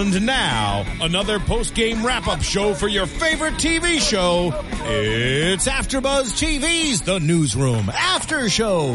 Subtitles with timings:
[0.00, 4.50] And now, another post-game wrap-up show for your favorite TV show.
[4.86, 8.94] It's AfterBuzz TV's The Newsroom After Show.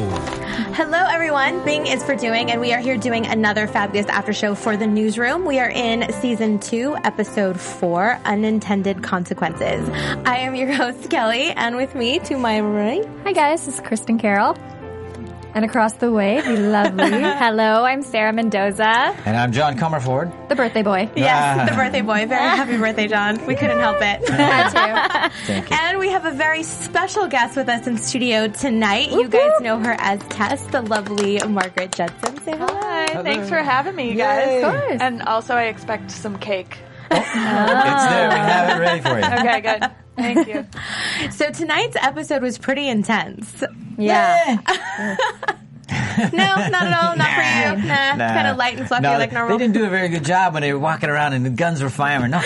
[0.73, 1.63] Hello, everyone.
[1.63, 4.87] Bing is for doing, and we are here doing another fabulous after show for the
[4.87, 5.45] newsroom.
[5.45, 9.87] We are in season two, episode four, Unintended Consequences.
[10.25, 13.07] I am your host, Kellie, and with me to my right.
[13.25, 14.57] Hi guys, this is Kristin Carole.
[15.55, 17.09] And across the way, the lovely.
[17.11, 20.49] Hello, I'm Sarah Mendoza, And I'm John Comerford.
[20.49, 21.09] the birthday boy.
[21.15, 21.65] Yes, ah.
[21.69, 22.25] the birthday boy.
[22.25, 23.37] Very happy birthday, John.
[23.47, 24.27] We couldn't help it.
[24.29, 25.77] Had Thank you.
[25.79, 29.11] And we have a very special guest with us in studio tonight.
[29.11, 32.37] You guys know her as Tess, the lovely Margaret Judson.
[32.41, 32.67] Say hello.
[32.67, 34.47] Hi, thanks for having me, you guys.
[34.47, 34.61] Yay.
[34.61, 35.01] Of course.
[35.01, 36.79] And also, I expect some cake.
[37.11, 38.29] It's there.
[38.29, 39.25] We have it ready for you.
[39.49, 39.91] Okay, good.
[40.15, 40.65] Thank you.
[41.31, 43.63] So tonight's episode was pretty intense.
[43.97, 44.57] Yeah.
[46.17, 47.15] No, not at all.
[47.15, 47.41] Not for
[47.81, 47.87] you.
[47.87, 48.27] Nah, Nah.
[48.33, 49.57] kind of light and fluffy No, like normal.
[49.57, 51.83] They didn't do a very good job when they were walking around and the guns
[51.83, 52.31] were firing.
[52.31, 52.41] No,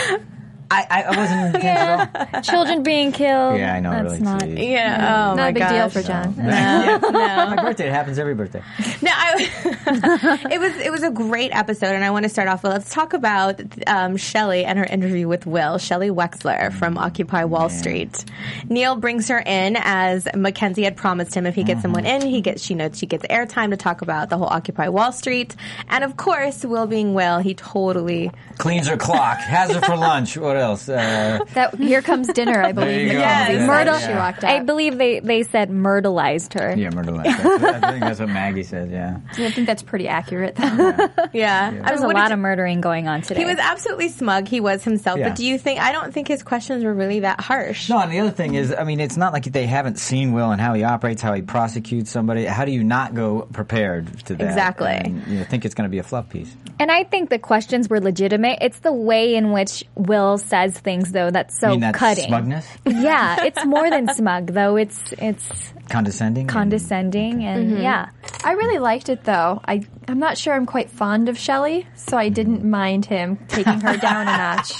[0.71, 2.09] I, I, I wasn't yeah.
[2.13, 2.41] at all.
[2.43, 3.57] Children being killed.
[3.57, 3.91] Yeah, I know.
[3.91, 4.41] That's really not.
[4.41, 4.69] sweet.
[4.69, 4.97] Yeah.
[4.97, 5.71] Oh Not my a big gosh.
[5.71, 6.35] deal for John.
[6.37, 6.97] No.
[6.97, 7.11] no.
[7.11, 7.87] My birthday.
[7.87, 8.61] It happens every birthday.
[9.01, 12.61] No, I, it was it was a great episode, and I want to start off
[12.63, 15.77] with let's talk about um, Shelly and her interview with Will.
[15.79, 18.23] Shelly Wexler from Occupy Wall Street.
[18.67, 22.41] Neal brings her in as Mackenzie had promised him if he gets someone in, he
[22.41, 25.55] gets she knows she gets airtime to talk about the whole Occupy Wall Street,
[25.89, 29.37] and of course, Will being Will, he totally Cleans her clock.
[29.39, 30.37] Has her for lunch.
[30.37, 30.87] What else?
[30.89, 33.02] Uh, That here comes dinner, I believe.
[33.08, 33.20] you go.
[33.20, 33.52] Yes.
[33.52, 33.99] Yeah, Myrtle.
[33.99, 34.08] yeah.
[34.08, 34.52] She walked out.
[34.52, 36.75] I believe they they said myrtleized her.
[36.77, 37.27] yeah, murder lunch.
[37.30, 38.89] I think that's what Maggie says.
[38.92, 39.20] Yeah.
[39.37, 40.55] I think that's pretty accurate.
[40.55, 41.09] Though.
[41.33, 41.67] yeah.
[41.83, 43.42] I There's mean, a lot of murdering going on today.
[43.42, 44.47] He was absolutely smug.
[44.47, 45.17] He was himself.
[45.20, 45.30] Yeah.
[45.30, 45.80] But do you think?
[45.80, 47.89] I don't think his questions were really that harsh.
[47.89, 50.52] No, and the other thing is, I mean, it's not like they haven't seen Will
[50.52, 52.45] and how he operates, how he prosecutes somebody.
[52.45, 54.47] How do you not go prepared to that?
[54.47, 54.87] Exactly.
[54.89, 56.53] And, you know, think it's going to be a fluff piece.
[56.80, 58.59] And I think the questions were legitimate.
[58.61, 62.27] It's the way in which Will says things, though, that's so I mean, that's cutting.
[62.27, 64.76] smugness, Yeah, it's more than smug, though.
[64.76, 65.48] It's it's
[65.89, 67.82] condescending, condescending, and Mm-hmm.
[67.82, 68.10] yeah.
[68.44, 69.61] I really liked it though.
[69.66, 73.80] I I'm not sure I'm quite fond of Shelly, so I didn't mind him taking
[73.82, 74.72] her down a notch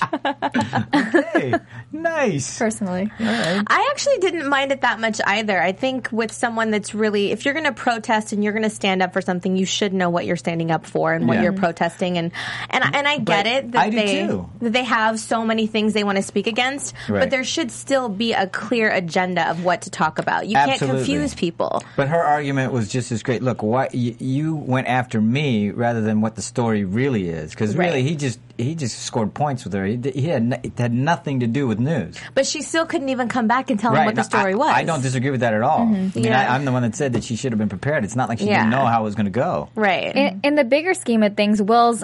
[1.34, 1.54] Hey,
[1.92, 2.58] nice.
[2.58, 3.12] personally.
[3.20, 5.62] I actually didn't mind it that much either.
[5.62, 8.70] I think with someone that's really, if you're going to protest and you're going to
[8.70, 11.44] stand up for something, you should know what you're standing up for and what Yeah.
[11.44, 12.18] you're protesting.
[12.18, 12.32] And
[12.70, 14.50] and and I get But it that I do they too.
[14.62, 18.10] that they have so many things they want to speak against, but there should still
[18.10, 20.48] be a clear agenda of what to talk about.
[20.48, 20.99] You can't Absolutely.
[21.06, 21.84] Confuse people.
[21.96, 23.42] But her argument was just as great.
[23.42, 27.52] Look, why you, you went after me rather than what the story really is?
[27.52, 29.86] Because really, he just he just scored points with her.
[29.86, 32.18] He, he had n- it had nothing to do with news.
[32.36, 34.70] But she still couldn't even come back and tell him what the story I, was.
[34.70, 35.80] I don't disagree with that at all.
[35.86, 35.96] Mm-hmm.
[35.96, 36.52] I mean, Yeah.
[36.52, 38.04] I, I'm the one that said that she should have been prepared.
[38.04, 38.60] It's not like she Yeah.
[38.60, 39.70] didn't know how it was going to go.
[39.76, 40.16] Right.
[40.16, 42.04] In, in the bigger scheme of things, Will's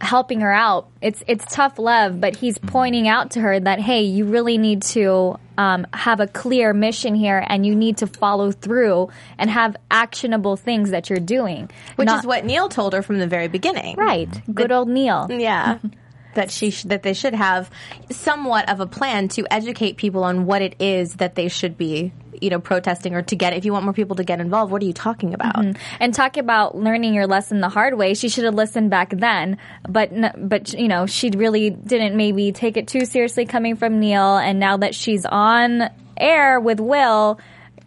[0.00, 0.88] helping her out.
[1.00, 4.82] It's it's tough love, but he's pointing out to her that hey, you really need
[4.82, 9.76] to um, have a clear mission here, and you need to follow through and have
[9.90, 11.70] actionable things that you're doing.
[11.96, 13.96] Which Not- is what Neal told her from the very beginning.
[13.96, 14.28] right.
[14.54, 15.26] Good old Neal.
[15.30, 15.78] Yeah.
[16.34, 17.70] that she sh- that they should have
[18.10, 22.12] somewhat of a plan to educate people on what it is that they should be,
[22.40, 23.52] you know, protesting or to get.
[23.52, 25.56] If you want more people to get involved, what are you talking about?
[25.56, 25.80] Mm-hmm.
[26.00, 28.14] and talk about learning your lesson the hard way.
[28.14, 29.58] She should have listened back then,
[29.88, 30.10] but
[30.48, 34.36] but you know she really didn't maybe take it too seriously coming from Neal.
[34.36, 37.40] And now that she's on air with Will,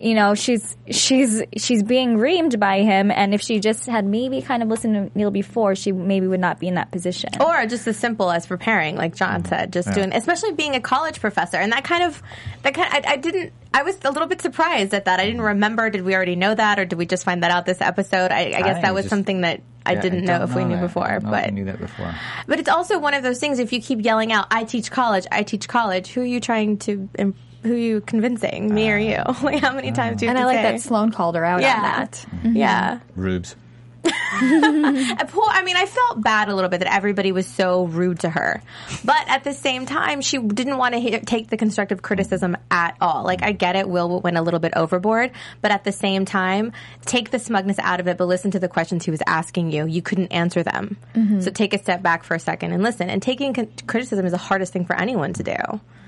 [0.03, 3.09] you know she's she's she's being reamed by him.
[3.09, 6.41] And if she just had maybe kind of listened to Neal before, she maybe would
[6.41, 7.29] not be in that position.
[7.39, 9.47] Or just as simple as preparing, like John mm.
[9.47, 12.21] said, just doing, especially being a college professor, and that kind of,
[12.63, 15.19] that kind, I, I didn't, I was a little bit surprised at that.
[15.21, 15.89] I didn't remember.
[15.89, 18.31] Did we already know that, or did we just find that out this episode?
[18.31, 20.55] I, I guess think that was just- something that I Yeah, didn't know don't if
[20.55, 20.81] we knew that.
[20.81, 21.05] before.
[21.05, 22.13] I don't know if But I knew that before.
[22.47, 23.59] But it's also one of those things.
[23.59, 26.77] If you keep yelling out, "I teach college, I teach college," who are you trying
[26.79, 27.09] to?
[27.17, 28.73] im- Who are you convincing?
[28.73, 29.23] Me or you?
[29.43, 29.93] Like how many ah.
[29.93, 30.29] times do you?
[30.29, 30.71] And have I like say?
[30.73, 31.75] that Sloan called her out Yeah.
[31.75, 32.25] on that.
[32.31, 32.57] Mm-hmm.
[32.57, 32.99] Yeah.
[33.15, 33.55] Rubes.
[34.03, 34.11] Poor-
[35.49, 38.61] I mean, I felt bad a little bit that everybody was so rude to her,
[39.05, 42.97] but at the same time, she didn't want to hear, take the constructive criticism at
[42.99, 43.23] all.
[43.23, 45.31] Like, I get it, Will went a little bit overboard,
[45.61, 46.73] but at the same time,
[47.05, 49.85] take the smugness out of it, but listen to the questions he was asking you.
[49.85, 51.39] You couldn't answer them, mm-hmm.
[51.39, 53.09] so take a step back for a second and listen.
[53.09, 55.55] And taking con- criticism is the hardest thing for anyone to do.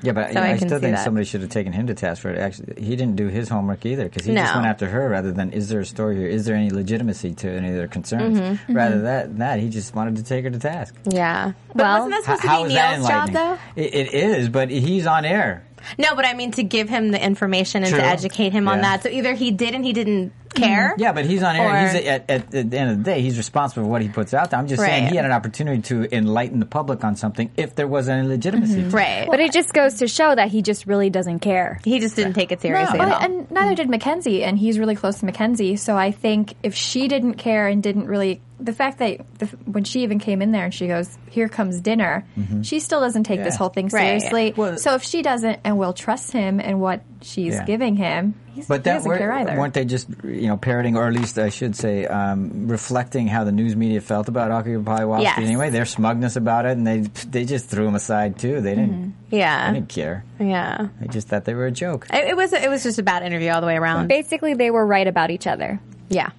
[0.06, 1.04] Yeah, but So you I I, still think that.
[1.04, 2.38] somebody should have taken him to task for it.
[2.38, 5.52] Actually, he didn't do his homework either because he just went after her rather than
[5.52, 6.28] is there a story here?
[6.28, 8.40] Is there any legitimacy to any of their concerns?
[8.40, 8.74] Mm-hmm.
[8.76, 10.96] Rather that that he just wanted to take her to task.
[11.10, 13.34] Yeah, but Well, wasn't that How, supposed to be Neal's job enlightening?
[13.76, 13.82] though?
[13.82, 15.64] It, it is, but he's on air.
[16.00, 18.00] No, but I mean to give him the information and True.
[18.02, 19.04] to educate him on that.
[19.04, 20.96] So either he did and he didn't care.
[20.98, 21.70] Yeah, but he's on air.
[21.70, 24.10] Or- he's at, at, at the end of the day, he's responsible for what he
[24.10, 24.60] puts out there.
[24.60, 27.88] I'm just saying he had an opportunity to enlighten the public on something if there
[27.88, 28.76] was any legitimacy.
[28.76, 28.88] to mm-hmm.
[28.90, 28.94] it.
[28.94, 29.28] Right.
[29.30, 31.80] But it just goes to show that he just really doesn't care.
[31.84, 33.22] he just didn't take it seriously Well, at all.
[33.24, 35.76] and neither did Mackenzie, and he's really close to Mackenzie.
[35.76, 39.84] So I think if she didn't care and didn't really, the fact that the, when
[39.84, 42.26] she even came in there and she goes, "Here comes dinner,"
[42.64, 44.20] she still doesn't take this whole thing Right.
[44.22, 44.54] seriously.
[44.56, 47.66] Well- so if she doesn't and will trust him and what she's Yeah.
[47.66, 49.58] giving him, he's, But he that doesn't were, care either.
[49.58, 53.44] weren't they just you know parroting, or at least I should say, um, reflecting how
[53.44, 55.34] the news media felt about Occupy Wall Yes.
[55.34, 55.46] Street?
[55.48, 57.00] Anyway, their smugness about it, and they
[57.30, 58.62] they just threw him aside too.
[58.62, 59.16] They didn't.
[59.32, 60.24] yeah, They didn't care.
[60.40, 60.88] yeah.
[61.02, 62.08] They just thought they were a joke.
[62.14, 64.08] It, it was it was just a bad interview all the way around.
[64.08, 65.80] Basically, they were right about each other.
[66.10, 66.30] Yeah.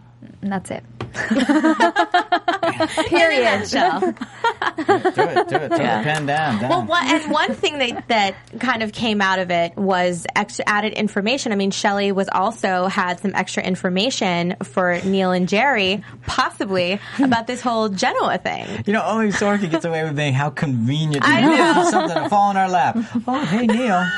[0.46, 0.84] And that's it.
[3.08, 3.66] Period.
[3.66, 3.98] Shell.
[4.00, 5.48] do it, do it.
[5.48, 6.60] Throw the pen down.
[6.60, 6.68] down.
[6.68, 10.64] Well, one, and one thing that that kind of came out of it was extra
[10.68, 11.50] added information.
[11.50, 17.48] I mean, Shelly was also had some extra information for Neal and Jerry, possibly about
[17.48, 18.84] this whole Genoa thing.
[18.86, 21.90] You know, only Sorkin gets away with being how convenient I it is know.
[21.90, 22.96] something to fall in our lap.
[23.26, 24.08] Oh, hey, Neal.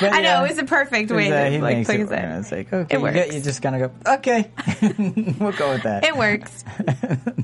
[0.00, 1.98] But, I know yeah, it was a perfect way to he like makes it, it.
[2.00, 3.34] you know, it's like, okay, It you, get, works.
[3.34, 4.50] you just kind of go, okay,
[5.38, 6.04] we'll go with that.
[6.04, 6.64] It works.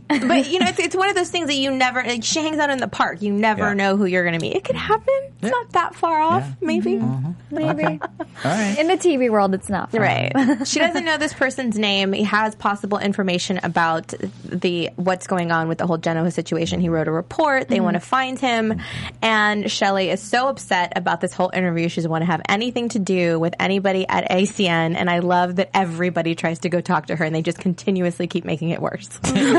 [0.09, 2.03] but you know, it's, it's one of those things that you never.
[2.03, 3.23] Like, she hangs out in the park.
[3.23, 3.75] You never Yeah.
[3.75, 4.57] know who you're going to meet.
[4.57, 4.87] It could mm-hmm.
[4.87, 5.33] happen.
[5.43, 6.43] It's not that far off.
[6.43, 6.55] Yeah.
[6.61, 6.95] Maybe.
[6.95, 7.55] Mm-hmm.
[7.55, 7.85] Maybe.
[8.03, 8.77] All right.
[8.79, 9.93] In the TV world, it's not.
[9.93, 10.01] fun.
[10.01, 10.33] Right.
[10.67, 12.13] she doesn't know this person's name.
[12.13, 14.15] He has possible information about
[14.45, 16.81] the what's going on with the whole Genoa situation.
[16.81, 17.69] He wrote a report.
[17.69, 17.85] They mm-hmm.
[17.85, 18.81] want to find him.
[19.23, 21.89] And Shelly is so upset about this whole interview.
[21.89, 24.97] She doesn't want to have anything to do with anybody at ACN.
[24.97, 28.27] And I love that everybody tries to go talk to her and they just continuously
[28.27, 29.07] keep making it worse.
[29.23, 29.55] they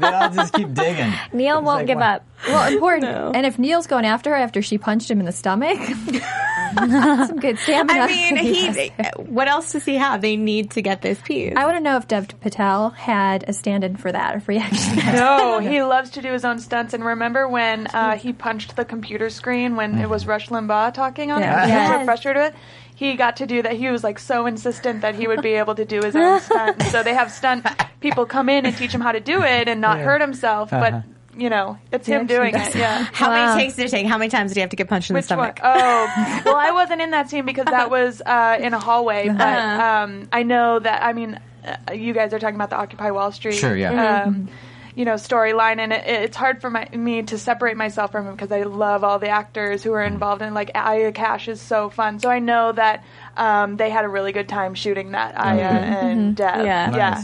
[0.00, 1.12] all just keep digging.
[1.32, 2.16] Neal won't like, give wow.
[2.16, 2.24] up.
[2.46, 3.36] well, important.
[3.36, 5.78] And if Neal's going after her after she punched him in the stomach,
[7.26, 8.00] some good stamina.
[8.00, 8.76] I mean, Yes.
[8.76, 8.90] he,
[9.22, 10.20] what else does he have?
[10.20, 11.52] They need to get this piece.
[11.56, 14.96] I want to know if Dev Patel had a stand-in for that, if reaction.
[15.14, 16.92] No, he loves to do his own stunts.
[16.94, 21.30] And remember when uh, he punched the computer screen when it was Rush Limbaugh talking
[21.32, 21.64] on Yeah.
[21.64, 21.68] it?
[21.70, 22.04] He was so Yes.
[22.04, 22.58] frustrated with it.
[22.94, 23.74] He got to do that.
[23.74, 26.78] He was like so insistent that he would be able to do his own stunt.
[26.78, 27.66] And so they have stunt
[28.00, 30.70] people come in and teach him how to do it and not hurt himself.
[30.70, 31.04] But
[31.36, 32.74] you know, it's him doing it.
[32.74, 33.06] Yeah.
[33.12, 33.46] How Wow.
[33.54, 34.06] many takes did it take?
[34.06, 35.54] How many times did he have to get punched in Which the one?
[35.54, 35.60] stomach?
[35.62, 39.28] Oh, well, I wasn't in that scene because that was uh, in a hallway.
[39.28, 39.84] But Uh-huh.
[40.04, 41.02] um, I know that.
[41.02, 43.54] I mean, uh, you guys are talking about the Occupy Wall Street.
[43.54, 44.24] Sure, yeah.
[44.24, 44.48] Um,
[44.94, 48.32] you know, storyline, and it, it's hard for my, me to separate myself from him
[48.34, 50.54] because I love all the actors who are involved in.
[50.54, 53.04] Like Aya Cash is so fun, so I know that
[53.36, 55.38] um, they had a really good time shooting that.
[55.38, 56.64] Aya and Dev.
[56.64, 56.96] Yeah.
[56.96, 57.22] yeah.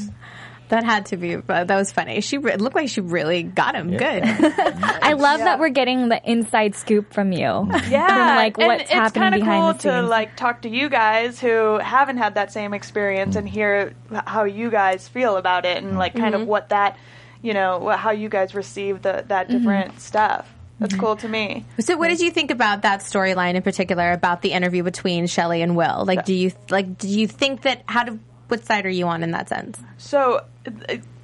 [0.73, 0.83] Nice.
[0.83, 1.37] That had to be.
[1.37, 2.21] But that was funny.
[2.21, 4.23] She re- looked like she really got him good.
[4.25, 5.45] I love Yeah.
[5.45, 7.47] that we're getting the inside scoop from you.
[7.47, 7.83] Mm-hmm.
[7.93, 11.79] Yeah, From, like, and what's it's kinda cool to like talk to you guys who
[11.79, 13.95] haven't had that same experience and hear
[14.27, 15.99] how you guys feel about it and mm-hmm.
[15.99, 16.51] like kind of mm-hmm.
[16.51, 16.97] what that,
[17.43, 20.49] you know, how you guys receive the that different stuff.
[20.83, 21.65] That's cool to me.
[21.81, 25.63] so, what did you think about that storyline in particular about the interview between Shelly
[25.63, 26.05] and Will?
[26.05, 26.99] Like, do you like?
[26.99, 28.21] Do you think that how do?
[28.53, 29.81] What side are you on in that sense?
[29.97, 30.45] So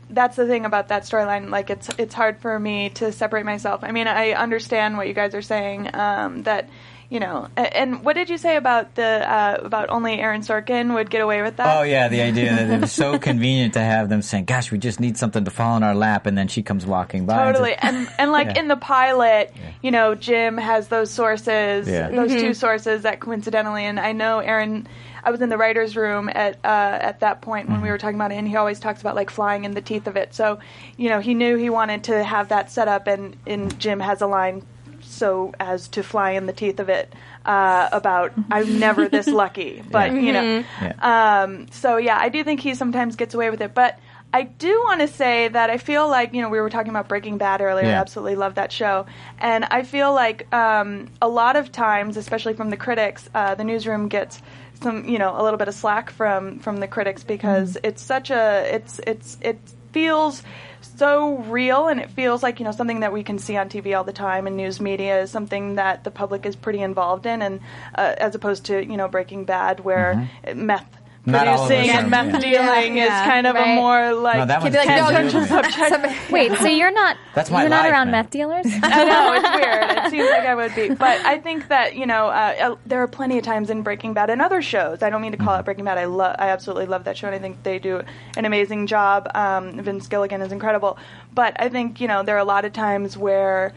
[0.09, 1.51] that's the thing about that storyline.
[1.51, 3.85] Like it's it's hard for me to separate myself.
[3.85, 5.91] I mean, I understand what you guys are saying.
[5.95, 6.71] Um, that
[7.11, 11.09] you know, and what did you say about the uh, about only Aaron Sorkin would
[11.09, 11.79] get away with that?
[11.79, 14.77] Oh yeah, the idea that it was so convenient to have them saying, "Gosh, we
[14.79, 17.51] just need something to fall in our lap," and then she comes walking by.
[17.51, 18.61] Totally, says, and and like Yeah.
[18.61, 22.11] in the pilot, you know, Jim has those sources, Yeah.
[22.11, 24.87] those two sources that coincidentally, and I know Aaron.
[25.25, 26.69] I was in the writers' room at uh,
[27.01, 29.31] at that point when we were talking about it, and he always talks about like
[29.31, 30.33] flying in the teeth of it.
[30.33, 30.59] So,
[30.97, 34.23] you know, he knew he wanted to have that set up, and and Jim has
[34.23, 34.63] a line
[35.09, 37.13] so as to fly in the teeth of it
[37.45, 41.43] uh, about I'm never this lucky, but you know, Yeah.
[41.43, 43.99] um, so yeah, I do think he sometimes gets away with it, but
[44.33, 47.09] I do want to say that I feel like you know we were talking about
[47.09, 47.87] Breaking Bad earlier.
[47.87, 49.07] I absolutely love that show,
[49.39, 53.65] and I feel like um, a lot of times, especially from the critics, uh, the
[53.65, 54.43] newsroom gets
[54.83, 58.31] some you know a little bit of slack from from the critics because it's such
[58.31, 59.59] a it's it's it
[59.93, 60.43] feels
[60.81, 63.97] so real and it feels like you know something that we can see on TV
[63.97, 67.43] all the time and news media is something that the public is pretty involved in
[67.43, 67.61] and
[67.95, 70.98] uh, as opposed to you know Breaking Bad where meth Mm-hmm.
[70.98, 70.98] Of
[71.29, 72.41] producing and meth yeah.
[72.41, 75.47] dealing Yeah, is kind of a more like No, that one's like, no, tangential no,
[75.47, 76.15] subject.
[76.31, 78.25] Wait, so you're not That's my you're not life, around man.
[78.25, 78.67] meth dealers?
[78.83, 80.07] I know it's weird.
[80.07, 83.03] It seems like I would be, but I think that you know uh, uh, there
[83.03, 85.03] are plenty of times in Breaking Bad and other shows.
[85.03, 85.99] I don't mean to call it Breaking Bad.
[85.99, 88.03] I love, I absolutely love that show, and I think they do
[88.37, 89.29] an amazing job.
[89.35, 90.99] Um, Vince Gilligan is incredible,
[91.35, 93.73] but I think you know there are a lot of times where.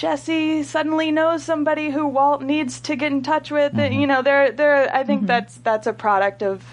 [0.00, 3.74] Jesse suddenly knows somebody who Walt needs to get in touch with.
[3.74, 4.04] You mm-hmm.
[4.06, 4.96] know, there, there.
[4.96, 5.26] I think mm-hmm.
[5.26, 6.64] that's that's a product of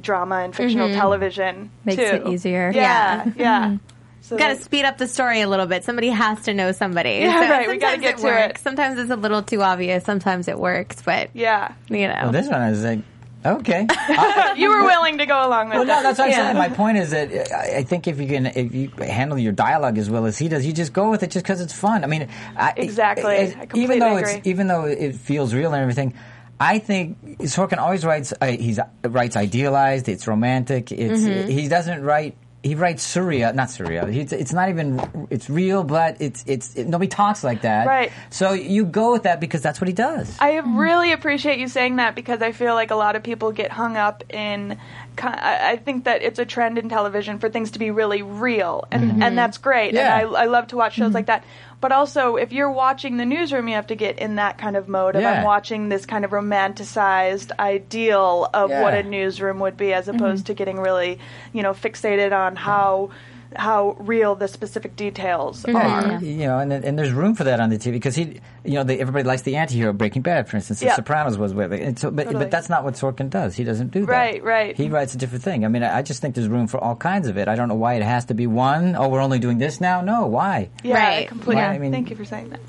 [0.00, 1.00] drama and fictional mm-hmm.
[1.00, 1.72] television.
[1.84, 2.16] Makes too.
[2.16, 2.70] it easier.
[2.72, 3.78] Yeah, yeah.
[4.20, 5.82] So Got to speed up the story a little bit.
[5.82, 7.10] Somebody has to know somebody.
[7.22, 8.60] Yeah, right, we gotta get it to works.
[8.60, 8.62] it.
[8.62, 10.04] Sometimes it's a little too obvious.
[10.04, 11.74] Sometimes it works, but yeah.
[11.88, 12.20] you know.
[12.22, 13.00] Well, this one is like,
[13.44, 13.86] okay.
[13.88, 16.48] I- You were willing to go along with Well, no, that's what Yeah.
[16.50, 16.56] I'm saying.
[16.56, 20.10] My point is that I think if you can, if you handle your dialogue as
[20.10, 22.02] well as he does, you just go with it just because it's fun.
[22.02, 23.34] I mean, I, Exactly.
[23.36, 24.32] it- I completely even though agree.
[24.34, 26.14] it's even though it feels real and everything.
[26.60, 28.34] I think Sorkin always writes.
[28.40, 30.08] Uh, he's writes idealized.
[30.08, 30.90] It's romantic.
[30.90, 31.48] It's Mm-hmm.
[31.50, 32.36] he doesn't write.
[32.62, 33.70] He writes surreal, not.
[34.10, 35.28] He, it's not even.
[35.30, 37.86] It's real, but it's it's it, nobody talks like that.
[37.86, 38.10] Right.
[38.30, 40.36] So you go with that because that's what he does.
[40.40, 43.70] I really appreciate you saying that because I feel like a lot of people get
[43.70, 44.76] hung up in.
[45.18, 48.86] I I think that it's a trend in television for things to be really real,
[48.90, 49.22] and mm-hmm.
[49.22, 49.94] and that's great.
[49.94, 50.18] Yeah.
[50.18, 51.14] And I, I love to watch shows mm-hmm.
[51.14, 51.44] like that.
[51.80, 54.88] But also, if you're watching the newsroom, you have to get in that kind of
[54.88, 55.32] mode of Yeah.
[55.32, 60.16] I'm watching this kind of romanticized ideal of what a newsroom would be, as mm-hmm.
[60.16, 61.20] opposed to getting really,
[61.52, 63.10] you know, fixated on how
[63.56, 65.76] how real the specific details mm-hmm.
[65.76, 66.22] are.
[66.24, 68.84] you know, and and there's room for that on the TV because he, you know,
[68.84, 69.92] the, everybody likes the anti-hero.
[69.92, 70.96] Breaking Bad, for instance, The Yeah.
[70.96, 71.80] Sopranos was with it.
[71.82, 72.44] And so, but Totally.
[72.44, 73.54] but that's not what Sorkin does.
[73.56, 74.12] He doesn't do that.
[74.12, 74.76] Right, right.
[74.76, 75.64] He writes a different thing.
[75.64, 77.48] I mean, I, I just think there's room for all kinds of it.
[77.48, 78.94] I don't know why it has to be one.
[78.96, 80.02] Oh, we're only doing this now.
[80.02, 80.68] No, why?
[80.82, 81.28] Yeah, I Right.
[81.28, 81.62] completely.
[81.62, 82.60] Yeah, I mean- thank you for saying that.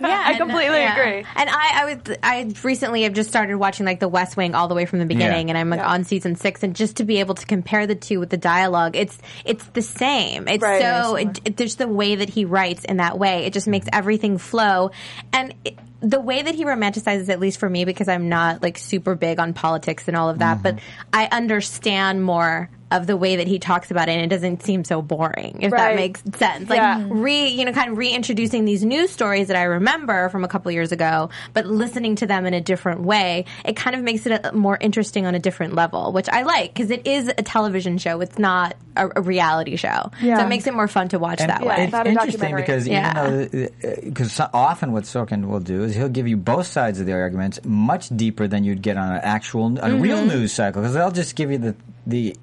[0.00, 0.96] Yeah, I and, completely yeah.
[1.00, 1.24] agree.
[1.36, 4.68] And I, I was, I recently have just started watching like The West Wing all
[4.68, 5.52] the way from the beginning, Yeah.
[5.52, 5.90] and I'm like Yeah.
[5.92, 8.96] on season six, and just to be able to compare the two with the dialogue,
[8.96, 10.07] it's it's the same.
[10.48, 10.80] It's Right.
[10.80, 13.44] so it, it, there's the way that he writes in that way.
[13.44, 14.90] It just makes everything flow,
[15.32, 15.54] and.
[15.64, 19.16] It, the way that he romanticizes, at least for me, because I'm not like super
[19.16, 20.76] big on politics and all of that, mm-hmm.
[20.76, 20.78] but
[21.12, 24.84] I understand more of the way that he talks about it, and it doesn't seem
[24.84, 25.58] so boring.
[25.62, 27.04] If that makes sense, like Yeah.
[27.08, 30.70] re you know kind of reintroducing these news stories that I remember from a couple
[30.72, 34.40] years ago, but listening to them in a different way, it kind of makes it
[34.44, 37.98] a, more interesting on a different level, which I like because it is a television
[37.98, 38.20] show.
[38.20, 41.50] It's not a, a reality show, so it makes it more fun to watch And
[41.50, 41.84] that Yeah, way.
[41.84, 43.26] it's not interesting because Yeah.
[43.28, 47.06] even though because often what Sorkin will do is he'll give you both sides of
[47.06, 50.28] the arguments much deeper than you'd get on an actual a real Mm-hmm.
[50.28, 51.74] news cycle because they'll just give you the
[52.06, 52.36] the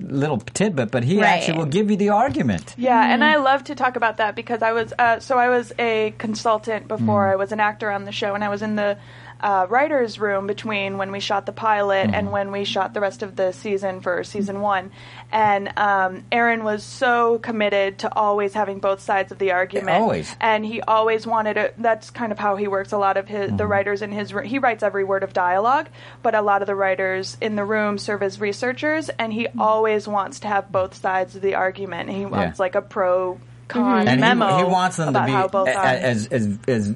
[0.00, 1.26] little tidbit, but he Right.
[1.28, 2.74] actually will give you the argument.
[2.76, 5.72] Yeah, and I love to talk about that because I was uh, so I was
[5.78, 8.98] a consultant before I was an actor on the show, and I was in the
[9.40, 13.22] uh, writers' room between when we shot the pilot and when we shot the rest
[13.22, 14.90] of the season for season one.
[15.30, 20.02] And um, Aaron was so committed to always having both sides of the argument.
[20.02, 20.34] Always.
[20.40, 21.74] and he always wanted it.
[21.76, 22.92] That's kind of how he works.
[22.92, 25.88] A lot of his the writers in his r- he writes every word of dialogue,
[26.22, 30.08] but a lot of the writers in the room serve as researchers, and he always
[30.08, 32.10] wants to have both sides of the argument.
[32.10, 34.56] He wants like a pro con And memo.
[34.56, 36.94] he, he wants them to be how a- as, as, as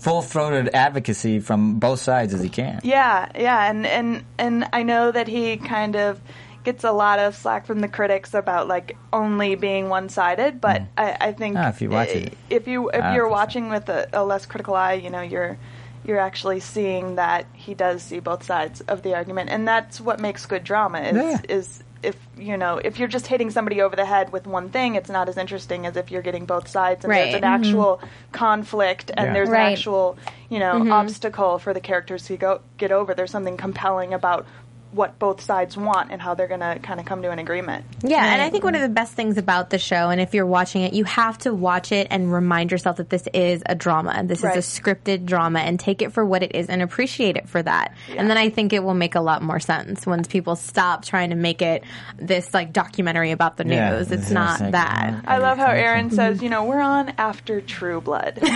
[0.00, 2.80] full throated advocacy from both sides as he can.
[2.84, 6.20] Yeah, yeah, and and and I know that he kind of
[6.64, 10.80] gets a lot of slack from the critics about like only being one sided, but
[10.96, 12.34] I, I think Ah, if you watch it.
[12.48, 15.58] if you if Ah, you're watching with a, a less critical eye, you know, you're
[16.06, 20.20] you're actually seeing that he does see both sides of the argument, and that's what
[20.20, 21.00] makes good drama.
[21.00, 21.40] Is Yeah.
[21.50, 24.94] is if you know if you're just hitting somebody over the head with one thing,
[24.94, 27.24] it's not as interesting as if you're getting both sides and Right.
[27.24, 27.64] there's an mm-hmm.
[27.64, 28.00] actual
[28.32, 29.32] conflict and Yeah.
[29.32, 29.66] there's Right.
[29.66, 30.18] an actual
[30.48, 30.92] you know mm-hmm.
[30.92, 33.14] obstacle for the characters to go get over.
[33.14, 34.46] There's something compelling about
[34.94, 37.84] what both sides want and how they're going to kind of come to an agreement.
[38.02, 40.46] Yeah, and I think one of the best things about the show, and if you're
[40.46, 44.22] watching it, you have to watch it and remind yourself that this is a drama.
[44.24, 44.56] This Right.
[44.56, 47.62] is a scripted drama, and take it for what it is and appreciate it for
[47.62, 47.92] that.
[48.16, 51.30] And then I think it will make a lot more sense once people stop trying
[51.30, 51.82] to make it
[52.18, 53.74] this like documentary about the news.
[53.76, 55.24] Yeah, it's it's not like, that.
[55.26, 58.38] I love how Aaron says, you know, we're on after True Blood.
[58.44, 58.48] Come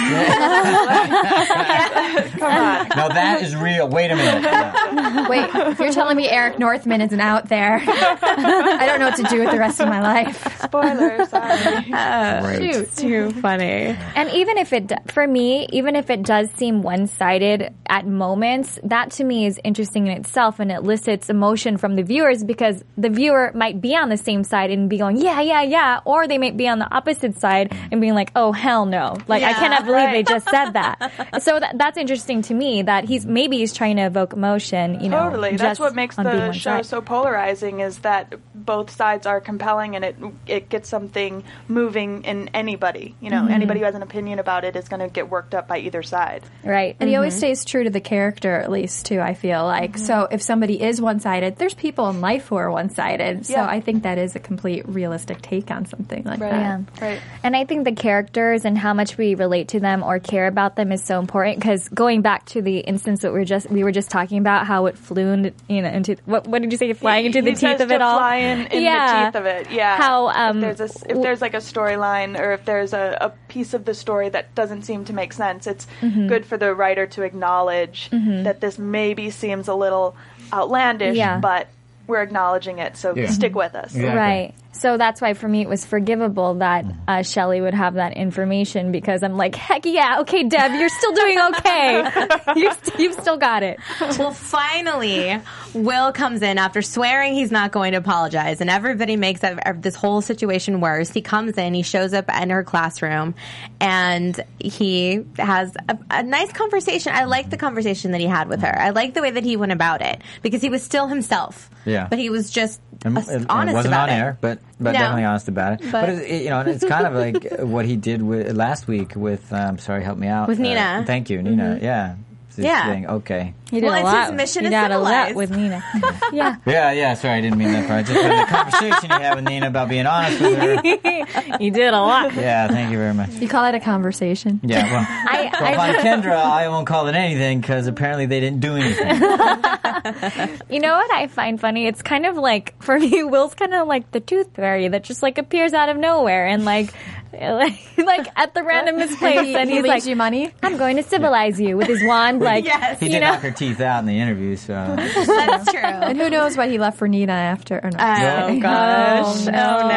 [2.42, 2.88] on.
[2.96, 3.88] No, that is real.
[3.88, 4.42] Wait a minute.
[4.42, 5.28] Yeah.
[5.28, 7.82] Wait, you're telling me Eric Northman isn't out there?
[7.86, 10.60] I don't know what to do with the rest of my life.
[10.62, 11.92] Spoiler, sorry.
[11.92, 12.96] Uh, Shoot.
[12.96, 13.96] Too funny.
[14.14, 19.10] And even if it, for me, even if it does seem one-sided at moments, that
[19.12, 23.08] to me is interesting in itself and it elicits emotion from the viewers because the
[23.08, 26.38] viewer might be on the same side and be going, yeah, yeah, yeah, or they
[26.38, 29.16] might be on the opposite side and being like, oh, hell no.
[29.26, 30.12] Like, I cannot believe right.
[30.12, 31.42] they just said that.
[31.42, 35.08] so that, that's interesting to me that he's, maybe he's trying to evoke emotion, you
[35.08, 35.30] know.
[35.30, 35.56] Totally.
[35.56, 36.86] That's what makes on being the one show side.
[36.86, 42.48] so polarizing is that both sides are compelling and it it gets something moving in
[42.54, 43.14] anybody.
[43.20, 43.46] You Mm-hmm.
[43.48, 45.78] know, anybody who has an opinion about it is going to get worked up by
[45.78, 46.42] either side.
[46.64, 46.96] Right.
[46.98, 49.98] And he always stays true to the character, at least, too, I feel like.
[49.98, 53.44] So if somebody is one sided, there's people in life who are one sided.
[53.46, 53.66] So Yeah.
[53.66, 56.50] I think that is a complete realistic take on something like Right.
[56.50, 56.80] that.
[57.00, 57.06] Yeah.
[57.06, 57.20] Right.
[57.42, 60.74] And I think the characters and how much we relate to them or care about
[60.76, 63.84] them is so important because going back to the instance that we were just we
[63.84, 66.78] were just talking about how it flew into you know into what what did you
[66.78, 69.30] say flying into the He teeth says of it to all Fly in, in yeah
[69.30, 69.70] the teeth of it.
[69.70, 69.96] Yeah.
[69.96, 73.30] How, um, if there's a, if there's like a storyline or if there's a, a
[73.48, 76.28] piece of the story that doesn't seem to make sense, it's Mm-hmm.
[76.28, 80.16] good for the writer to acknowledge that this maybe seems a little
[80.52, 81.38] outlandish, Yeah.
[81.38, 81.68] but
[82.06, 82.96] we're acknowledging it.
[82.96, 83.26] So Yeah.
[83.30, 83.94] stick with us.
[83.94, 84.16] Exactly.
[84.16, 84.54] Right.
[84.78, 88.92] So that's why for me it was forgivable that uh, Shelly would have that information
[88.92, 92.28] because I'm like, heck yeah, okay, Deb, you're still doing okay.
[92.56, 93.78] you're st- you've still got it.
[94.18, 95.40] Well, finally,
[95.74, 99.82] Will comes in after swearing he's not going to apologize, and everybody makes ev- ev-
[99.82, 101.10] this whole situation worse.
[101.10, 103.34] He comes in, he shows up in her classroom,
[103.80, 107.12] and he has a, a nice conversation.
[107.14, 108.78] I like the conversation that he had with her.
[108.78, 111.70] I like the way that he went about it because he was still himself.
[111.84, 112.06] Yeah.
[112.10, 114.12] but he was just And, and honest it wasn't on it.
[114.12, 114.98] air, but but No.
[114.98, 115.80] definitely honest about it.
[115.82, 118.88] But, But- it, it- you know, it's kind of like what he did with last
[118.88, 119.52] week with.
[119.52, 120.48] Um, sorry, help me out.
[120.48, 121.04] With Uh, Nina.
[121.06, 121.78] thank you, Nina.
[121.80, 122.16] Yeah.
[122.58, 122.92] This Yeah.
[122.92, 123.54] thing, Okay.
[123.70, 124.26] He did Well, a it's lot.
[124.30, 125.84] his mission he to did a lot with Nina.
[126.32, 126.56] yeah.
[126.64, 127.14] Yeah, yeah.
[127.14, 128.06] Sorry, I didn't mean that part.
[128.06, 130.76] Just the conversation you had with Nina about being honest with her.
[131.58, 132.34] He did a lot.
[132.34, 133.30] Yeah, thank you very much.
[133.30, 134.58] You call it a conversation?
[134.62, 138.40] Yeah, well, I, well I on Kendra, I won't call it anything because apparently they
[138.40, 139.22] didn't do anything.
[140.70, 141.86] You know what I find funny?
[141.86, 145.22] It's kind of like for me, Will's kind of like the tooth fairy that just
[145.22, 146.92] like appears out of nowhere and like,
[147.40, 150.52] like, like at the randomest place, and he he's leaves like, you money?
[150.62, 152.98] "I'm going to civilize you" with his wand, like, Yes.
[153.00, 153.32] He you did know.
[153.32, 155.80] knock her teeth out in the interview, so That's true.
[155.80, 157.76] And who knows what he left for Nina after?
[157.78, 157.98] Or no.
[157.98, 159.46] Oh gosh!
[159.46, 159.88] Oh, Oh, no.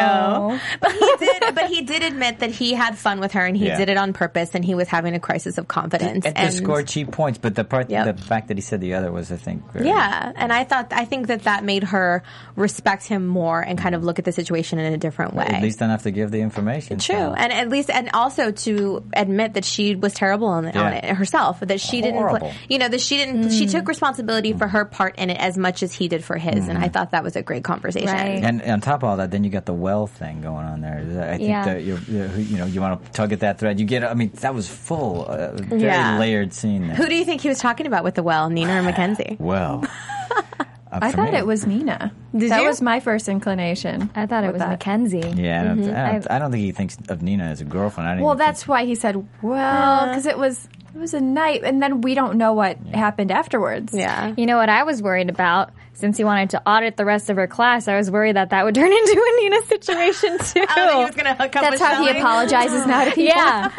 [0.50, 0.60] no!
[0.80, 1.54] But he did.
[1.54, 3.76] But he did admit that he had fun with her, and he Yeah.
[3.78, 6.24] did it on purpose, and he was having a crisis of confidence.
[6.26, 7.38] and to and score cheap points.
[7.38, 8.16] But the part, Yep.
[8.16, 10.92] the fact that he said the other was, I think, very, yeah, and I thought
[10.92, 12.22] I think that that made her
[12.56, 15.46] respect him more and kind of look at the situation in a different way.
[15.46, 16.98] At least enough to give the information.
[16.98, 17.21] True, so.
[17.30, 21.60] And at least, and also to admit that she was terrible on, on it herself.
[21.60, 23.50] That she didn't, play, you know, that she didn't.
[23.50, 26.68] She took responsibility for her part in it as much as he did for his,
[26.68, 28.08] and I thought that was a great conversation.
[28.08, 28.42] Right.
[28.42, 30.98] And on top of all that, then you got the well thing going on there.
[30.98, 31.64] I think Yeah.
[31.64, 33.78] that you you know you want to tug at that thread.
[33.80, 34.04] You get.
[34.04, 36.18] I mean, that was full, uh, very Yeah.
[36.18, 36.86] layered scene.
[36.88, 36.96] There.
[36.96, 39.36] Who do you think he was talking about with the well, Nina or Mackenzie?
[39.38, 39.84] Well,
[41.00, 42.12] I thought me- it was Nina.
[42.36, 42.68] Did that you?
[42.68, 44.10] was my first inclination.
[44.14, 44.68] I thought it was that.
[44.68, 45.18] Mackenzie.
[45.20, 45.82] Yeah, mm-hmm.
[45.82, 48.08] I don't, I, don't, I- I don't think he thinks of Nina as a girlfriend.
[48.08, 50.06] I don't Well, even think- that's why he said, "Well," uh-huh.
[50.08, 53.94] because it was it was a night, and then we don't know what happened afterwards.
[53.94, 54.34] Yeah.
[54.36, 55.70] You know what I was worried about?
[55.94, 58.64] Since he wanted to audit the rest of her class, I was worried that that
[58.64, 60.60] would turn into a Nina situation too.
[60.68, 63.10] Oh, that he was going to hook up That's with how he apologizes now to
[63.14, 63.24] people.
[63.24, 63.70] yeah.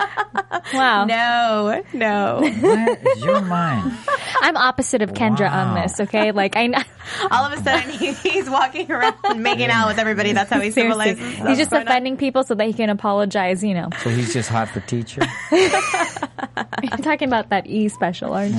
[0.73, 1.05] Wow.
[1.05, 2.39] No, no.
[2.61, 3.93] Where is your mind?
[4.41, 5.99] I'm opposite of Kendra on this.
[5.99, 6.67] Okay, like I.
[6.67, 6.79] know-
[7.31, 10.31] All of a sudden, he, he's walking around making out with everybody.
[10.33, 11.47] That's how he Seriously, civilizes.
[11.49, 11.87] he's just Why not?
[11.87, 13.63] offending people so that he can apologize.
[13.63, 15.21] You know, So he's just hot for teacher.
[15.51, 15.69] you're
[17.01, 18.55] talking about that E special, aren't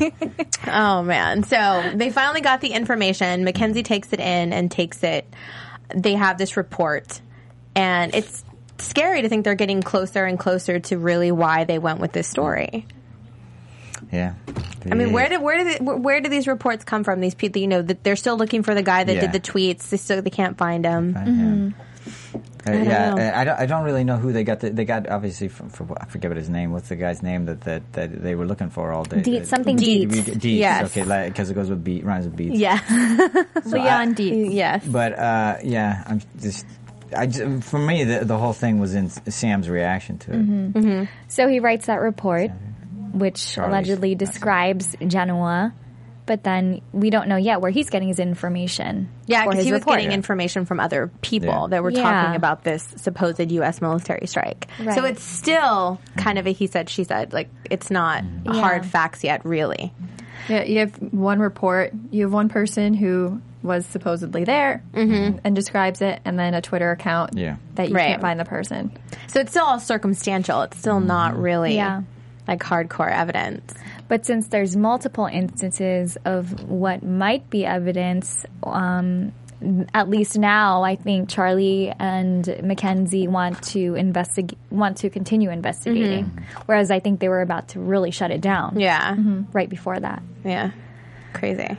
[0.00, 0.12] you?
[0.66, 1.42] Oh man!
[1.44, 3.44] So they finally got the information.
[3.44, 5.26] Mackenzie takes it in and takes it.
[5.94, 7.20] They have this report,
[7.76, 8.42] and it's
[8.78, 12.26] scary to think they're getting closer and closer to really why they went with this
[12.28, 12.86] story.
[14.12, 14.34] Yeah.
[14.90, 17.20] I mean, where did where did where where do these reports come from?
[17.20, 19.20] These people, you know, that they're still looking for the guy that Yeah.
[19.22, 19.88] did the tweets.
[19.90, 21.74] They still they can't find him.
[22.66, 23.20] Uh, yeah, know.
[23.22, 23.60] uh, I don't.
[23.60, 24.60] I don't really know who they got.
[24.60, 25.94] The, they got obviously from, from.
[26.00, 26.72] I forget what his name.
[26.72, 29.20] What's the guy's name that that, that they were looking for all day?
[29.20, 30.24] Dietz, Uh, something Dietz.
[30.24, 30.44] Dietz.
[30.44, 30.84] Yes.
[30.96, 32.58] Okay, because it goes with beat, rhymes with beats.
[32.58, 32.78] Yeah.
[33.64, 34.52] so Leon Dietz.
[34.52, 34.86] yes.
[34.86, 36.64] But uh, yeah, I'm just.
[37.16, 40.36] I j- for me, the, the whole thing was in Sam's reaction to it.
[40.48, 41.04] Mm-hmm.
[41.28, 42.50] So he writes that report,
[43.14, 45.72] which Charlie's- allegedly describes Genoa,
[46.26, 49.08] but then we don't know yet where he's getting his information.
[49.26, 49.98] Yeah, because his he was report.
[49.98, 51.66] getting information from other people Yeah.
[51.70, 52.02] that were Yeah.
[52.02, 53.80] talking about this supposed U.S.
[53.80, 54.68] military strike.
[54.80, 54.94] Right.
[54.94, 57.32] So it's still kind of a he said, she said.
[57.32, 58.52] Like, it's not Mm-hmm.
[58.54, 58.60] Yeah.
[58.60, 59.92] hard facts yet, really.
[60.48, 61.92] Yeah, you have one report.
[62.10, 66.90] You have one person who was supposedly there and describes it, and then a Twitter
[66.90, 67.56] account Yeah.
[67.76, 68.08] that you Right.
[68.08, 68.92] can't find the person.
[69.28, 70.60] So it's still all circumstantial.
[70.62, 72.02] It's still not really Yeah.
[72.46, 73.74] Like hardcore evidence.
[74.08, 79.32] But since there's multiple instances of what might be evidence, um,
[79.94, 86.44] at least now, I think Charlie and Mackenzie want to investigate, want to continue investigating.
[86.66, 88.78] Whereas I think they were about to really shut it down.
[88.78, 89.16] Yeah.
[89.52, 90.22] Right before that.
[90.44, 90.72] Yeah.
[91.32, 91.78] Crazy.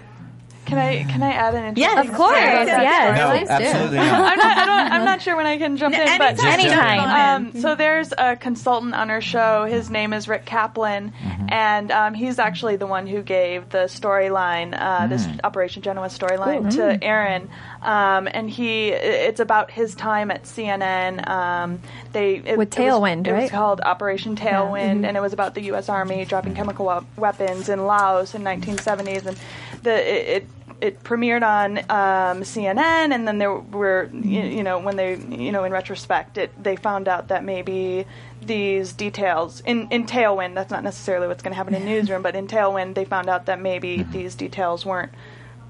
[0.65, 2.36] Can I can I add an Yes, of course.
[2.38, 2.84] story about that?
[2.84, 3.17] Yes.
[3.17, 3.54] No, Please do.
[3.54, 4.32] absolutely not.
[4.32, 6.60] I'm not, I don't, I'm not sure when I can jump in, but anytime.
[6.99, 7.45] Anytime.
[7.56, 9.65] Um, so there's a consultant on our show.
[9.65, 11.13] His name is Rick Kaplan,
[11.49, 16.71] and um, he's actually the one who gave the storyline, uh, this Operation Genoa storyline,
[16.75, 17.49] to Aaron.
[17.86, 21.28] Um, and he, it's about his time at CNN.
[21.30, 21.80] Um,
[22.13, 25.54] they it, With it was- Tailwind, it was called Operation Tailwind, and it was about
[25.54, 25.88] the U.S.
[25.88, 29.38] Army dropping chemical wep- weapons in Laos in 1970s, and
[29.84, 30.43] the it.
[30.43, 30.48] it
[30.82, 35.54] it premiered on um, CNN, and then there were, you, you know, when they, you
[35.54, 38.06] know, in retrospect, it they found out that maybe
[38.41, 40.54] these details in in Tailwind.
[40.54, 43.45] That's not necessarily what's going to happen in Newsroom, but in Tailwind, they found out
[43.45, 45.13] that maybe these details weren't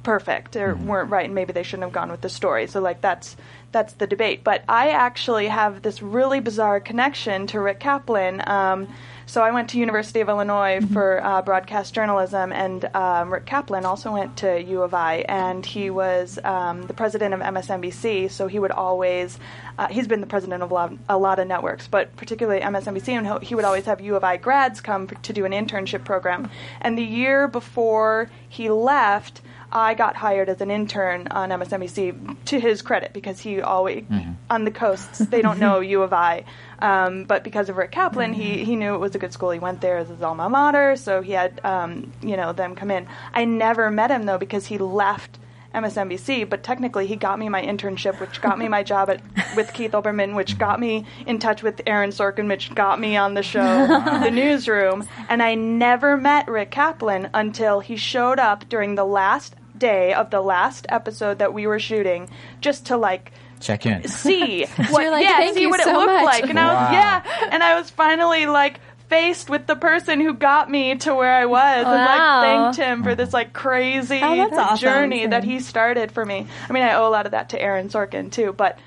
[0.05, 2.67] perfect or weren't right, and maybe they shouldn't have gone with the story.
[2.67, 3.35] So like that's
[3.73, 4.43] that's the debate.
[4.43, 8.41] But I actually have this really bizarre connection to Rick Kaplan.
[8.47, 8.87] Um,
[9.25, 13.83] so I went to University of Illinois for uh, broadcast journalism, and um, Rick Kaplan
[13.83, 18.29] also went to U of I, and he was um, the president of MSNBC.
[18.29, 19.39] So he would always,
[19.79, 23.17] uh, he's been the president of a lot, a lot of networks, but particularly MSNBC,
[23.17, 26.05] and he- he would always have U of I grads come to do an internship
[26.05, 26.49] program.
[26.79, 29.41] And the year before he left,
[29.75, 34.05] I got hired as an intern on MSNBC to his credit because he always
[34.49, 36.45] on the coasts they don't know U of I,
[36.79, 39.51] um, but because of Rick Kaplan, he he knew it was a good school.
[39.51, 42.89] He went there as his alma mater, so he had um, you know them come
[42.89, 43.05] in.
[43.33, 45.39] I never met him though because he left.
[45.73, 49.19] MSNBC, but technically he got me my internship, which got me my job at
[49.57, 53.33] with Keith Olbermann, which got me in touch with Aaron Sorkin, which got me on
[53.33, 58.95] the show, The Newsroom, and I never met Rick Kaplan until he showed up during
[58.95, 62.29] the last day of the last episode that we were shooting,
[62.61, 64.07] just to like Check in.
[64.07, 66.49] see what You're like, yeah, "Thank see you what so it looked much." like.
[66.49, 70.69] And I was yeah, and I was finally like faced with the person who got
[70.69, 72.37] me to where I was and Wow.
[72.41, 72.43] like
[72.75, 74.77] thanked him for this like crazy Oh, that's awesome.
[74.79, 76.47] journey that he started for me.
[76.69, 78.79] I mean, I owe a lot of that to Aaron Sorkin too, but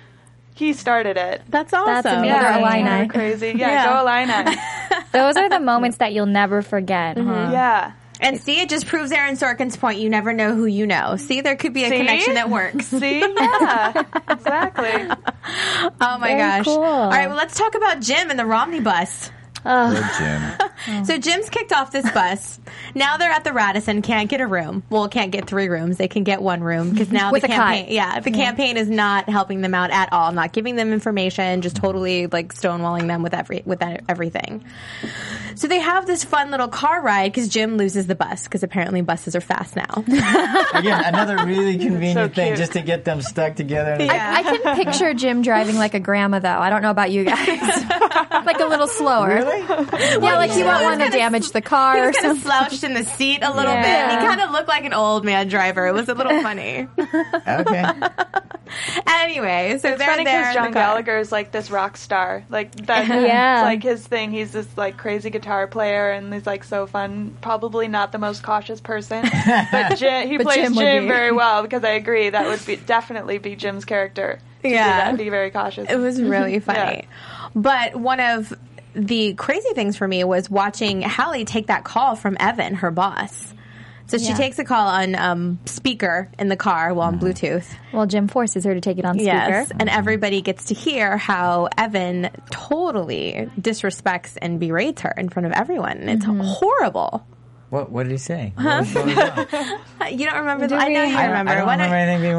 [0.54, 1.42] he started it.
[1.48, 1.86] That's awesome.
[1.86, 2.24] That's amazing.
[2.30, 3.08] Yeah, Go it's Illini.
[3.08, 3.46] crazy.
[3.56, 3.92] Yeah, Yeah.
[3.92, 4.58] go Illini.
[5.12, 7.16] Those are the moments that you'll never forget.
[7.16, 7.22] huh?
[7.22, 7.52] Mm-hmm.
[7.52, 7.92] yeah.
[8.20, 10.00] And see, it just proves Aaron Sorkin's point.
[10.00, 11.16] You never know who you know.
[11.16, 11.96] See, there could be a See?
[11.98, 12.86] connection that works.
[12.88, 13.20] See?
[13.38, 14.02] Yeah.
[14.28, 14.90] exactly.
[16.00, 16.64] Oh my Very gosh.
[16.64, 16.82] cool.
[16.82, 19.30] All right, well, let's talk about Jim and the Romney bus.
[19.64, 20.52] Good Jim.
[21.04, 22.60] So Jim's kicked off this bus.
[22.94, 24.84] Now they're at the Radisson, can't get a room.
[24.88, 25.96] Well, can't get three rooms.
[25.96, 27.92] They can get one room because now With the a campaign, cot.
[27.92, 30.30] yeah, the campaign is not helping them out at all.
[30.32, 34.64] Not giving them information, just totally like stonewalling them with every with that- everything.
[35.56, 39.02] So they have this fun little car ride because Jim loses the bus because apparently
[39.02, 40.04] buses are fast now.
[40.74, 43.96] Again, another really convenient thing just to get them stuck together.
[44.00, 44.34] Yeah.
[44.36, 46.48] I can picture Jim driving like a grandma, though.
[46.48, 47.48] I don't know about you guys.
[48.46, 49.28] like a little slower.
[49.28, 49.47] Really?
[50.20, 52.94] Yeah, like you won't want to damage the car or was kind of slouched in
[52.94, 53.82] the seat a little Yeah.
[53.82, 54.12] bit.
[54.14, 55.86] And he kind of looked like an old man driver.
[55.86, 56.86] It was a little funny.
[57.48, 57.84] Okay.
[59.06, 60.74] anyway, so It's they're funny there because John the.
[60.74, 62.44] Gallagher is like this rock star.
[62.48, 63.62] Like that's Yeah.
[63.64, 64.30] like his thing.
[64.30, 67.36] He's this like crazy guitar player, and he's like so fun.
[67.40, 69.22] Probably not the most cautious person,
[69.72, 72.76] but Jim, he But plays Jim Jim, very well because I agree that would be
[72.76, 74.40] definitely be Jim's character.
[74.62, 74.84] To Yeah.
[75.12, 75.88] do that, be very cautious.
[75.90, 77.06] It was really funny.
[77.54, 78.52] But one of
[78.98, 83.54] the crazy things for me was watching Hallie take that call from Evan, her boss.
[84.06, 84.34] So she Yeah.
[84.36, 87.66] takes a call on um, speaker in the car, well, on Bluetooth.
[87.92, 89.26] Well, Jim forces her to take it on speaker.
[89.28, 95.44] Yes, and everybody gets to hear how Evan totally disrespects and berates her in front
[95.46, 96.08] of everyone.
[96.08, 97.26] It's horrible.
[97.68, 98.54] What, what did he say?
[98.56, 99.46] What was going on?
[100.18, 100.68] You don't remember?
[100.68, 101.52] Do I know you I- I, remember.
[101.52, 102.36] I don't Why remember anything being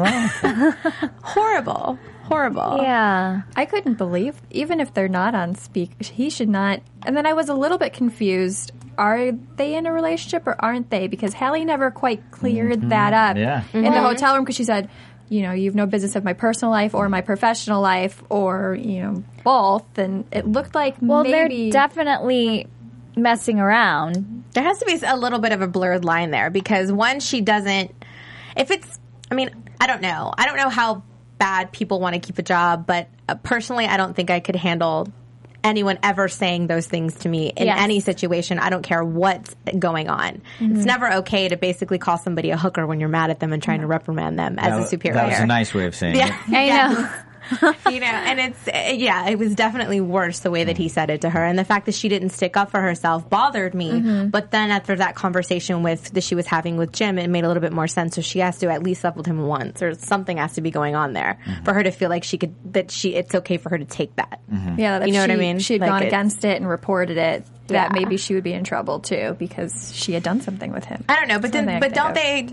[1.04, 1.10] wrong.
[1.22, 1.98] Horrible,
[2.30, 2.78] horrible.
[2.80, 3.42] Yeah.
[3.56, 6.80] I couldn't believe, even if they're not on speak, he should not.
[7.04, 8.72] And then I was a little bit confused.
[8.96, 11.08] Are they in a relationship or aren't they?
[11.08, 12.88] Because Hallie never quite cleared mm-hmm.
[12.90, 13.64] that up Yeah.
[13.72, 14.04] in the mm-hmm.
[14.04, 14.88] hotel room because she said,
[15.28, 19.02] you know, you've no business of my personal life or my professional life or, you
[19.02, 19.98] know, both.
[19.98, 21.70] And it looked like Well, maybe.
[21.70, 22.68] they're definitely
[23.16, 24.44] messing around.
[24.52, 27.40] There has to be a little bit of a blurred line there because one, she
[27.40, 27.92] doesn't.
[28.56, 28.98] If it's,
[29.30, 30.32] I mean, I don't know.
[30.36, 31.02] I don't know how
[31.40, 34.54] bad people want to keep a job, but uh, personally, I don't think I could
[34.54, 35.08] handle
[35.64, 37.78] anyone ever saying those things to me in Yes.
[37.80, 38.58] any situation.
[38.58, 40.40] I don't care what's going on.
[40.58, 40.76] Mm-hmm.
[40.76, 43.62] It's never okay to basically call somebody a hooker when you're mad at them and
[43.62, 45.16] trying to reprimand them as That- a superior.
[45.20, 46.28] That was a nice way of saying Yeah.
[46.48, 46.54] it.
[46.54, 47.08] I know.
[47.90, 51.10] you know, and it's uh, yeah, it was definitely worse the way that he said
[51.10, 53.90] it to her, and the fact that she didn't stick up for herself bothered me.
[53.90, 54.28] Mm-hmm.
[54.28, 57.48] But then after that conversation with that she was having with Jim, it made a
[57.48, 58.14] little bit more sense.
[58.14, 60.70] So she has to at least slept with him once, or something has to be
[60.70, 61.64] going on there Mm-hmm.
[61.64, 64.14] for her to feel like she could that she it's okay for her to take
[64.16, 64.40] that.
[64.76, 65.58] Yeah, that You know what I mean?
[65.58, 67.44] She had Like gone against it and reported it.
[67.70, 68.00] That Yeah.
[68.00, 71.04] maybe she would be in trouble too because she had done something with him.
[71.08, 72.48] I don't know, but then, but don't they?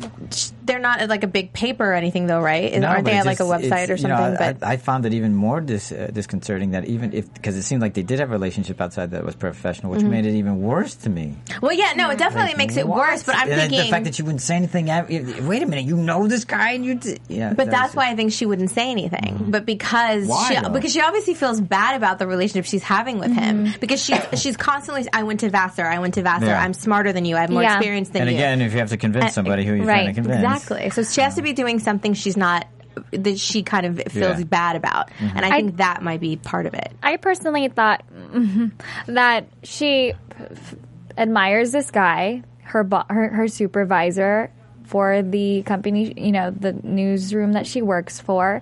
[0.63, 2.77] They're not at like a big paper or anything, though, right?
[2.77, 4.33] No, Aren't they it at like a website or it's- you something?
[4.33, 7.55] know, but I, I found it even more dis, uh, disconcerting that even if because
[7.55, 10.03] it seemed like they did have a relationship outside that was professional, Mm-hmm.
[10.03, 11.35] which made it even worse to me.
[11.61, 12.99] well, yeah, no, it definitely Like, makes it what?
[12.99, 13.23] worse.
[13.23, 14.87] But I'm And thinking the fact that she wouldn't say anything.
[15.47, 17.49] Wait a minute, you know this guy, and you did, yeah.
[17.49, 19.45] But that that's was- why I think she wouldn't say anything.
[19.49, 20.69] But because Why, she though?
[20.69, 24.57] because she obviously feels bad about the relationship she's having with him because she's she's
[24.57, 26.61] constantly I went to Vassar, I went to Vassar, Yeah.
[26.61, 27.75] I'm smarter than you, I have more Yeah.
[27.77, 28.37] experience than And you.
[28.37, 30.89] And again, if you have to convince somebody who you're right, trying to convince, exactly.
[30.91, 32.67] So she has to be doing something she's not
[33.11, 34.33] that she kind of feels Yeah.
[34.33, 34.41] Mm-hmm.
[34.43, 36.91] bad about, and I, think that might be part of it.
[37.03, 38.71] I personally thought mhm,
[39.07, 40.75] that she f-
[41.17, 44.51] admires this guy, her, bo- her her supervisor
[44.85, 48.61] for the company, you know, the newsroom that she works for,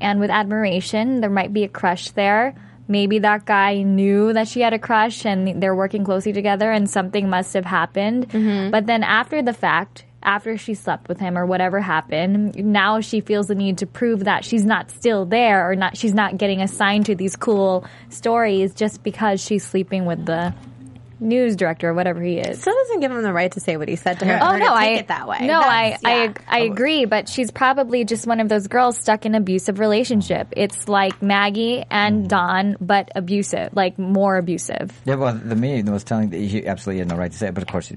[0.00, 2.54] and with admiration, there might be a crush there.
[2.88, 6.88] Maybe that guy knew that she had a crush and they're working closely together and
[6.88, 8.28] something must have happened.
[8.28, 8.70] Mm-hmm.
[8.70, 13.20] But then after the fact, after she slept with him or whatever happened, now she
[13.20, 16.60] feels the need to prove that she's not still there or not she's not getting
[16.60, 20.52] assigned to these cool stories just because she's sleeping with the
[21.20, 22.60] news director or whatever he is.
[22.60, 24.38] Still doesn't give him the right to say what he said to her.
[24.40, 25.46] Oh her no, to I take it that way.
[25.46, 26.24] No, I That's- I yeah.
[26.24, 30.48] ag- I agree, but she's probably just one of those girls stuck in abusive relationship.
[30.56, 32.28] It's like Maggie and mm-hmm.
[32.28, 34.92] Don, but abusive, like more abusive.
[35.04, 37.54] Yeah, well, the me was telling that he absolutely had no right to say it,
[37.54, 37.92] but of course,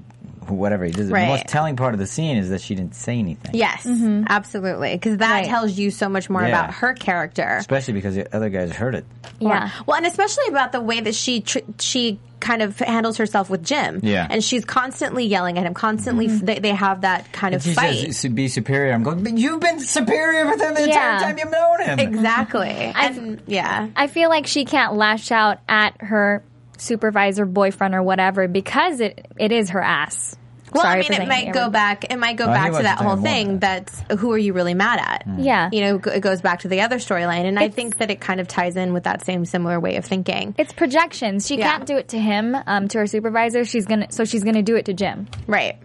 [0.50, 1.28] he- whatever he did, the Right.
[1.28, 3.54] most telling part of the scene is that she didn't say anything.
[3.54, 4.24] Yes, mm-hmm.
[4.28, 5.46] absolutely, because that Right.
[5.46, 6.48] tells you so much more Yeah.
[6.48, 7.56] about her character.
[7.58, 9.04] especially because the other guys heard it.
[9.38, 9.70] Yeah.
[9.86, 13.62] Well, and especially about the way that she tr- she kind of handles herself with
[13.64, 14.00] Jim.
[14.02, 14.26] Yeah.
[14.30, 15.74] and she's constantly yelling at him.
[15.74, 16.44] Constantly, mm-hmm.
[16.46, 18.14] they, they have that kind of She fight.
[18.14, 18.92] says be superior.
[18.94, 21.14] I'm going, but you've been superior with him the Yeah.
[21.16, 21.98] entire time you've known him.
[21.98, 22.70] exactly.
[22.96, 23.88] and yeah.
[23.94, 26.42] I feel like she can't lash out at her
[26.78, 30.36] supervisor, boyfriend, or whatever because it it is her ass.
[30.72, 31.54] Well, Sorry I mean, it might it.
[31.54, 32.04] go back.
[32.12, 33.46] It might go back to that whole thing.
[33.46, 33.58] woman.
[33.60, 35.24] That's who are you really mad at?
[35.38, 35.68] Yeah.
[35.72, 38.40] You know, it goes back to the other storyline, and I think that it kind
[38.40, 40.54] of ties in with that same similar way of thinking.
[40.58, 41.46] It's projections.
[41.46, 41.72] She Yeah.
[41.72, 43.64] can't do it to him, um, to her supervisor.
[43.64, 45.26] She's gonna, so she's gonna do it to Jim.
[45.46, 45.76] Right.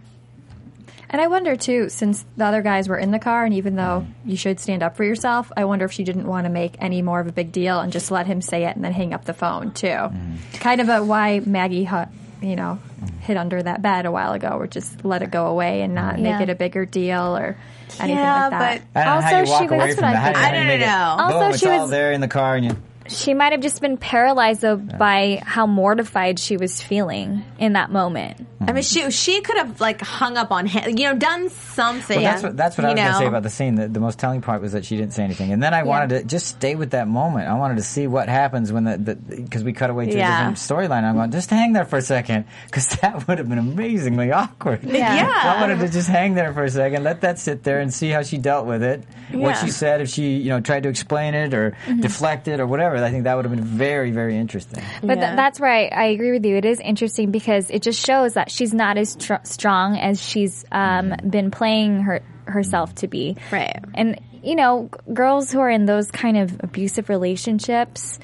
[1.08, 4.06] And I wonder too, since the other guys were in the car, and even though
[4.24, 7.00] you should stand up for yourself, I wonder if she didn't want to make any
[7.00, 9.24] more of a big deal and just let him say it and then hang up
[9.24, 9.86] the phone too.
[9.86, 10.34] Mm-hmm.
[10.58, 12.06] Kind of a why Maggie, hu-
[12.42, 13.18] you know, mm-hmm.
[13.20, 16.18] hid under that bed a while ago, or just let it go away and not
[16.18, 16.32] Yeah.
[16.38, 17.56] make it a bigger deal or
[18.00, 18.82] anything Yeah, like that.
[18.94, 20.18] I don't how Also, you walk she was- away that's what I that.
[20.18, 20.44] How do you- think.
[20.44, 21.24] how do you I make don't it- know.
[21.24, 22.76] Also, Boom, it's she all was- there in the car, and you.
[23.08, 27.90] She might have just been paralyzed though by how mortified she was feeling in that
[27.90, 28.46] moment.
[28.60, 32.20] I mean, she she could have like hung up on him, you know, done something.
[32.20, 33.74] Well, that's what that's what I was going to say about the scene.
[33.74, 36.08] The, the most telling part was that she didn't say anything, and then I wanted
[36.10, 37.48] to just stay with that moment.
[37.48, 40.34] I wanted to see what happens when the because we cut away to Yeah.
[40.34, 41.04] a different storyline.
[41.04, 44.84] I'm going just hang there for a second because that would have been amazingly awkward.
[44.84, 45.56] Yeah.
[45.56, 48.08] I wanted to just hang there for a second, let that sit there, and see
[48.08, 49.04] how she dealt with it.
[49.32, 52.00] What she said, if she you know tried to explain it or mm-hmm.
[52.00, 52.95] deflect it or whatever.
[53.04, 54.82] I think that would have been very very interesting.
[55.02, 55.26] But Yeah.
[55.26, 56.56] th- that's where I, I agree with you.
[56.56, 60.64] It is interesting because it just shows that she's not as tr- strong as she's
[60.72, 63.36] um, been playing her herself to be.
[63.50, 63.78] Right.
[63.94, 68.18] And you know, g- girls who are in those kind of abusive relationships,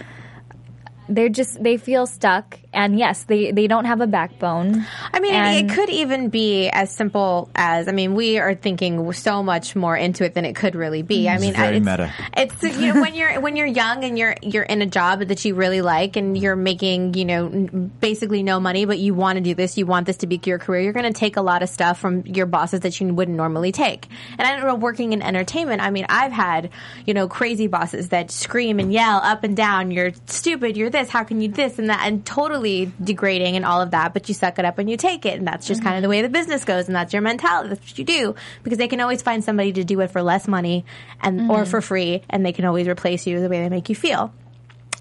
[1.09, 4.87] they're just they feel stuck, and yes, they they don't have a backbone.
[5.13, 9.13] I mean, And- it could even be as simple as I mean, we are thinking
[9.13, 11.29] so much more into it than it could really be.
[11.29, 12.13] I mean, very it's, meta.
[12.37, 15.45] It's you know when you're when you're young and you're you're in a job that
[15.45, 17.49] you really like and you're making you know
[18.01, 20.59] basically no money, but you want to do this, you want this to be your
[20.59, 20.81] career.
[20.81, 23.73] You're going to take a lot of stuff from your bosses that you wouldn't normally
[23.73, 24.09] take.
[24.39, 26.71] And I don't know, working in entertainment, I mean, I've had
[27.05, 30.77] you know crazy bosses that scream and yell up and down, "You're stupid!
[30.77, 31.11] You're this!
[31.11, 32.62] How can you this and that?" and totally
[33.03, 34.13] degrading and all of that.
[34.15, 36.09] But you suck it up and you take it, and that's just kind of the
[36.09, 37.71] way the business goes, and that's your mentality.
[37.71, 40.49] That's what you do because they can always find somebody to do it for less
[40.49, 40.85] money
[41.21, 41.69] and or mm.
[41.69, 44.33] for free, and they can always replace you the way they make you feel.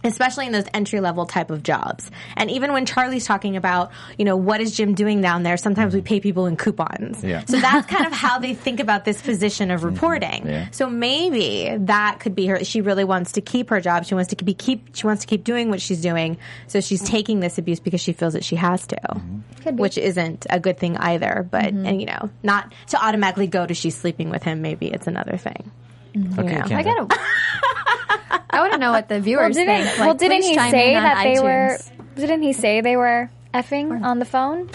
[0.03, 2.09] Especially in those entry level type of jobs.
[2.35, 5.57] And even when Charlie's talking about, you know, what is Jim doing down there?
[5.57, 6.07] Sometimes we mm-hmm.
[6.07, 7.23] pay people in coupons.
[7.23, 7.45] Yeah.
[7.45, 9.89] So that's kind of how they think about this position of mm-hmm.
[9.89, 10.47] reporting.
[10.47, 10.69] Yeah.
[10.71, 12.63] So maybe that could be her.
[12.63, 14.05] She really wants to keep her job.
[14.05, 14.95] She wants to be keep.
[14.95, 16.37] She wants to keep doing what she's doing.
[16.67, 19.77] So she's taking this abuse because she feels that she has to, mm-hmm.
[19.77, 21.47] which isn't a good thing either.
[21.49, 24.61] But and you know, not to automatically go to she's sleeping with him.
[24.61, 25.71] Maybe it's another thing.
[26.15, 26.61] Okay, know.
[26.61, 26.71] Kendra.
[26.73, 27.07] I gotta.
[28.49, 29.99] I want to know what the Well, viewers didn't, think.
[29.99, 31.77] well, didn't he say that they were?
[32.15, 34.69] Didn't he say they were effing on the phone?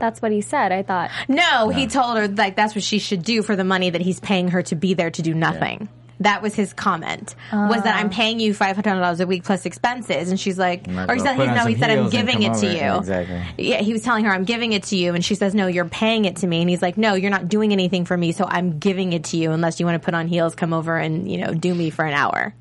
[0.00, 0.72] That's what he said.
[0.72, 1.10] I thought.
[1.28, 4.18] No, he told her like that's what she should do for the money that he's
[4.20, 5.88] paying her to be there to do nothing.
[6.20, 7.34] That was his comment.
[7.52, 8.12] Was that I'm ah.
[8.12, 11.22] paying you five hundred dollars a week plus expenses, and she's like, or he as
[11.22, 12.76] said, no, he said I'm giving it to you.
[12.76, 13.42] Yeah, exactly.
[13.58, 15.84] Yeah, he was telling her I'm giving it to you, and she says, no, you're
[15.84, 18.44] paying it to me, and he's like, no, you're not doing anything for me, so
[18.48, 21.30] I'm giving it to you unless you want to put on heels, come over and
[21.30, 22.54] you know do me for an hour.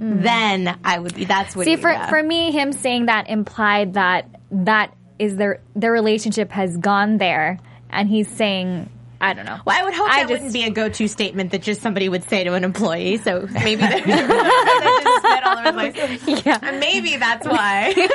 [0.00, 0.22] Mm.
[0.22, 1.14] Then I would.
[1.14, 1.64] be That's what.
[1.64, 2.08] See, he- for yeah.
[2.08, 7.58] for me, him saying that implied that that is their their relationship has gone there,
[7.90, 8.90] and he's saying,
[9.22, 9.58] I don't know.
[9.64, 12.08] Well, I would hope I that just- wouldn't be a go-to statement that just somebody
[12.08, 13.18] would say to an employee.
[13.18, 16.44] So maybe they just spit all over the place.
[16.44, 16.58] Yeah.
[16.60, 17.94] And maybe that's why.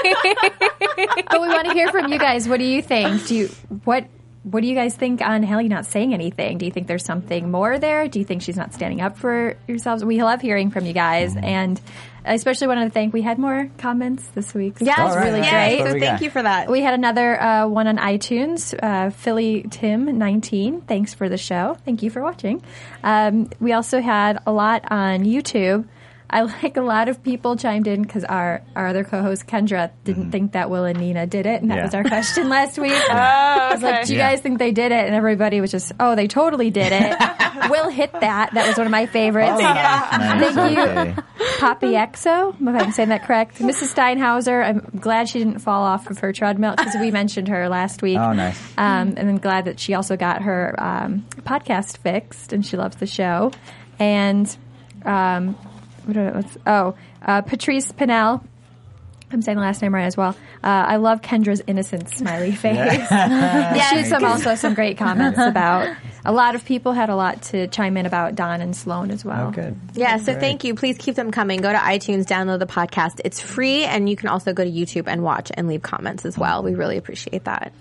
[1.30, 2.48] But we want to hear from you guys.
[2.48, 3.28] What do you think?
[3.28, 3.48] Do you
[3.84, 4.08] what?
[4.44, 6.58] What do you guys think on Hallie not saying anything?
[6.58, 8.08] Do you think there's something more there?
[8.08, 10.06] Do you think she's not standing up for yourselves?
[10.06, 11.80] We love hearing from you guys, and
[12.28, 13.14] I especially wanted to thank.
[13.14, 14.78] We had more comments this week.
[14.82, 15.80] yeah, it's right, really all great.
[15.82, 15.92] right.
[15.94, 16.70] So thank you for that.
[16.70, 20.82] We had another uh, one on iTunes, uh, Philly Tim 19.
[20.82, 21.78] Thanks for the show.
[21.86, 22.62] Thank you for watching.
[23.04, 25.88] Um, we also had a lot on YouTube.
[26.30, 30.32] I like a lot of people chimed in because our, our other co-host Kendra didn't
[30.32, 31.78] think that Will and Nina did it, and that Mm-hmm.
[31.80, 31.84] Yeah.
[31.86, 32.92] was our question last week.
[32.94, 34.32] Oh, I was like, "Do you Yeah.
[34.32, 37.16] guys think they did it?" And everybody was just, "Oh, they totally did it."
[37.70, 38.54] Will hit that.
[38.54, 39.54] That was one of my favorites.
[39.56, 40.54] Oh, nice.
[40.56, 40.82] Thank you.
[40.84, 41.16] Okay.
[41.60, 43.58] Poppy Exo, if I'm saying that correct.
[43.60, 43.94] Mrs.
[43.96, 48.02] Steinhauser, I'm glad she didn't fall off of her treadmill because we mentioned her last
[48.04, 48.18] week.
[48.20, 48.60] Oh, nice.
[48.78, 52.98] Um, and I'm glad that she also got her um, podcast fixed and she loves
[52.98, 53.52] the show.
[53.98, 54.56] And
[55.04, 55.58] um,
[56.08, 58.44] what do I- what's, oh, uh, Patrice Pinnell.
[59.30, 60.38] I'm saying the last name right as well.
[60.64, 62.78] Uh, I love Kendra's innocent smiley face.
[62.78, 65.94] yeah, she had some also some great comments about.
[66.24, 69.26] A lot of people had a lot to chime in about Don and Sloan as
[69.26, 69.48] well.
[69.50, 69.78] Oh, good.
[69.96, 70.76] Yeah, so thank you.
[70.76, 71.60] Please keep them coming.
[71.60, 73.20] Go to iTunes, download the podcast.
[73.26, 76.38] It's free, and you can also go to YouTube and watch and leave comments as
[76.38, 76.64] well.
[76.64, 77.74] We really appreciate that.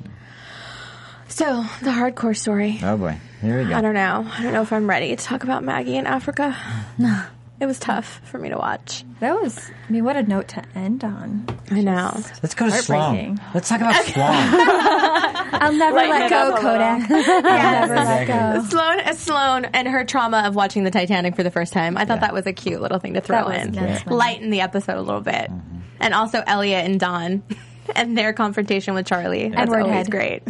[1.28, 2.80] So, the hardcore story.
[2.82, 3.76] Oh boy, here we go.
[3.76, 4.28] I don't know.
[4.32, 6.56] I don't know if I'm ready to talk about Maggie in Africa.
[7.58, 9.02] It was tough for me to watch.
[9.20, 11.46] That was, I mean, what a note to end on.
[11.70, 12.12] I know.
[12.42, 13.40] Let's go to Sloan.
[13.54, 14.26] Let's talk about Sloan.
[14.28, 16.72] I'll never Lighten let go, up a little.
[16.72, 17.10] Kodak.
[17.10, 17.42] I'll
[17.88, 18.68] never let go.
[18.68, 21.96] Sloan, uh, Sloan and her trauma of watching the Titanic for the first time.
[21.96, 23.72] I thought that was a cute little thing to throw was in.
[23.72, 24.00] nice.
[24.00, 24.10] Mm-hmm.
[24.12, 25.50] Lighten the episode a little bit.
[25.98, 27.42] And also Elliot and Don
[27.96, 29.48] and their confrontation with Charlie.
[29.48, 30.10] That's Edward always Head.
[30.10, 30.42] great.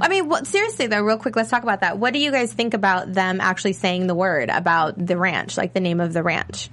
[0.00, 1.98] I mean, what, seriously though, real quick, let's talk about that.
[1.98, 5.72] What do you guys think about them actually saying the word about the ranch, like
[5.72, 6.68] the name of the ranch?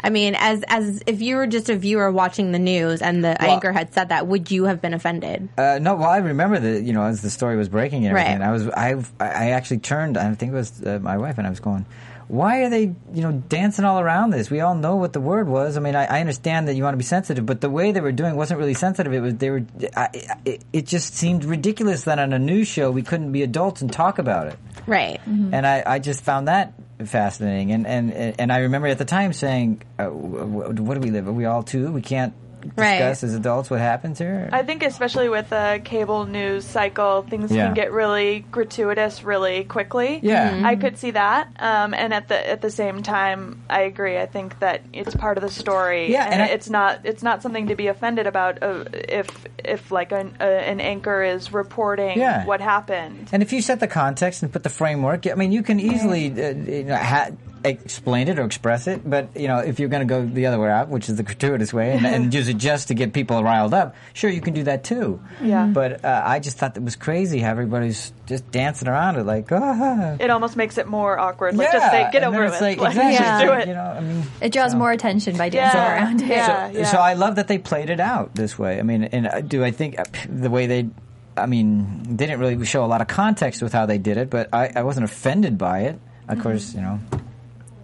[0.00, 3.36] I mean, as as if you were just a viewer watching the news and the
[3.40, 5.48] Well- anchor had said that, would you have been offended?
[5.58, 8.40] Uh, no, well, I remember that you know as the story was breaking and everything.
[8.40, 8.48] Right.
[8.48, 8.94] I was I
[9.24, 10.16] I actually turned.
[10.16, 11.84] I think it was uh, my wife, and I was going,
[12.28, 14.50] "Why are they you know dancing all around this?
[14.50, 15.76] We all know what the word was.
[15.76, 18.00] I mean, I, I understand that you want to be sensitive, but the way they
[18.00, 19.12] were doing wasn't really sensitive.
[19.12, 19.64] It was they were.
[19.96, 20.08] I,
[20.44, 23.92] it, it just seemed ridiculous that on a news show we couldn't be adults and
[23.92, 24.58] talk about it.
[24.86, 25.20] Right.
[25.26, 26.72] And I, I just found that
[27.04, 27.72] fascinating.
[27.72, 31.10] And, and, and I remember at the time saying, uh, wh- wh- what do we
[31.10, 31.28] live?
[31.28, 31.92] Are we all two?
[31.92, 32.32] We can't
[32.76, 32.98] Right.
[32.98, 34.48] discuss as adults what happens here?
[34.52, 37.66] I think especially with a cable news cycle, things Yeah.
[37.66, 40.20] can get really gratuitous really quickly.
[40.22, 40.50] Yeah.
[40.52, 40.64] Mhm.
[40.64, 41.48] I could see that.
[41.58, 44.18] Um, and at the at the same time, I agree.
[44.18, 46.10] I think that it's part of the story.
[46.12, 49.28] Yeah, and, and I- it's not it's not something to be offended about uh, if
[49.64, 52.44] if like an, uh, an anchor is reporting Yeah.
[52.46, 53.28] what happened.
[53.32, 56.30] And if you set the context and put the framework, I mean, you can easily
[56.32, 57.28] uh, you know, ha-
[57.70, 59.08] explain it or express it.
[59.08, 61.22] But you know, if you're going to go the other way out, which is the
[61.22, 64.54] gratuitous way, and, and use it just to get people riled up, sure, you can
[64.54, 65.20] do that too.
[65.42, 65.66] Yeah.
[65.66, 69.50] But uh, I just thought that was crazy how everybody's just dancing around it, like,
[69.52, 70.16] ah.
[70.20, 71.56] It almost makes it more awkward.
[71.56, 71.72] Like yeah.
[71.72, 72.60] just say, get and over then it.
[72.60, 73.68] like, Like, exactly, just do it.
[73.68, 75.94] You know, I mean, It draws more attention by dancing Yeah.
[75.94, 76.28] around it.
[76.28, 76.72] Yeah.
[76.72, 78.78] so, so I love that they played it out this way.
[78.78, 80.88] I mean, and uh, do I think uh, the way they,
[81.36, 84.28] I mean, they didn't really show a lot of context with how they did it,
[84.30, 85.98] but I, I wasn't offended by it.
[86.28, 87.00] Of course, you know,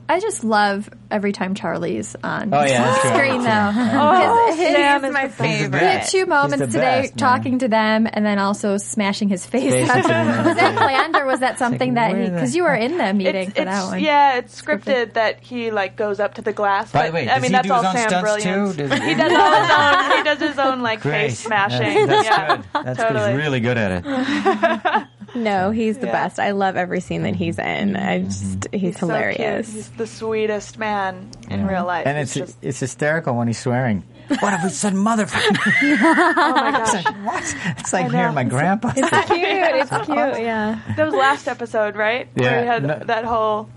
[0.06, 3.72] I just love every time Charlie's on Oh, yeah, that's screen, though.
[3.74, 5.78] Oh, His- his- Sam is my favorite.
[5.80, 7.16] He had two moments today best, man.
[7.16, 9.72] talking to them and then also smashing his face.
[9.72, 9.96] Face up.
[9.96, 10.44] into them.
[10.46, 13.14] was that planned or was that something that where he, because you were in the
[13.14, 14.00] meeting It's, for that one?
[14.00, 16.92] yeah, it's scripted that he like goes up to the glass.
[16.92, 18.76] By but, the way, I mean he that's do all his own Sam brilliant.
[18.76, 18.88] too?
[18.88, 20.16] Does he does all his own.
[20.18, 21.28] He does his own like Great.
[21.28, 22.06] face smashing.
[22.06, 22.64] That's, that's yeah, good.
[22.84, 23.20] That's totally.
[23.20, 23.30] good.
[23.30, 25.08] He's really good at it.
[25.34, 26.12] No, he's the Yeah.
[26.12, 26.38] best.
[26.38, 27.96] I love every scene that he's in.
[27.96, 28.26] I mm-hmm.
[28.26, 29.72] just he's, He's so hilarious.
[29.72, 32.06] He's the sweetest man in real life.
[32.06, 34.04] And it's just, it's hysterical when he's swearing.
[34.28, 35.58] What if we said motherfucker?
[36.36, 37.04] oh my gosh.
[37.24, 37.56] what?
[37.78, 38.92] It's like hearing my grandpa.
[38.92, 39.26] say it.
[39.26, 39.40] Cute.
[39.40, 40.44] It's cute.
[40.44, 40.80] Yeah.
[40.96, 42.28] That was last episode, right?
[42.34, 43.68] Yeah, Where we had no- that whole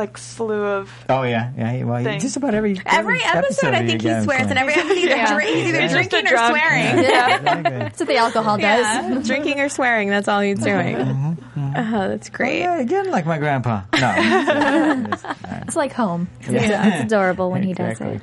[0.00, 0.90] like slew of.
[1.08, 1.72] Oh yeah, yeah.
[1.72, 2.20] he- Well, Thing.
[2.20, 5.56] just about every Every episode, I think he swears, and every episode he's either, drink,
[5.56, 6.56] either He's just drinking a or drunk.
[6.56, 6.96] swearing.
[7.80, 8.80] That's what the alcohol does.
[8.80, 10.08] Yeah, drinking or swearing.
[10.08, 11.38] That's all he's mm-hmm, doing.
[11.76, 12.60] Oh, that's great.
[12.60, 13.82] Yeah, again, like my grandpa.
[13.94, 14.08] No.
[14.08, 15.16] Uh,
[15.62, 16.28] it's like home.
[16.48, 18.20] Yeah, it's adorable when he does it.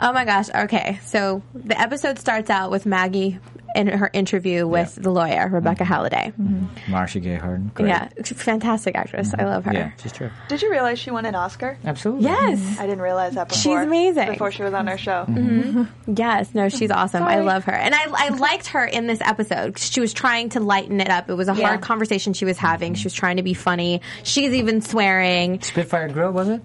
[0.00, 0.48] Oh my gosh.
[0.54, 1.00] Okay.
[1.04, 3.38] So the episode starts out with Maggie
[3.78, 5.92] in her interview with the lawyer, Rebecca mm-hmm.
[5.92, 6.32] Halliday.
[6.38, 6.90] Mm-hmm.
[6.90, 7.70] Marcia Gay Harden.
[7.74, 7.88] Great.
[7.88, 8.08] Yeah.
[8.24, 9.32] Fantastic actress.
[9.38, 9.72] I love her.
[9.72, 10.30] Yeah, she's true.
[10.48, 11.78] Did you realize she won an Oscar?
[11.84, 12.24] Absolutely.
[12.24, 12.78] Yes.
[12.80, 13.60] I didn't realize that before.
[13.60, 14.32] She's amazing.
[14.32, 15.24] Before she was on our show.
[15.28, 16.14] Mm-hmm.
[16.16, 17.22] Yes, no, she's awesome.
[17.22, 17.74] I love her.
[17.74, 19.78] And I, I liked her in this episode.
[19.78, 21.30] She was trying to lighten it up.
[21.30, 22.94] It was a hard conversation she was having.
[22.94, 24.02] She was trying to be funny.
[24.24, 25.62] She's even swearing.
[25.62, 26.62] Spitfire Grill was it?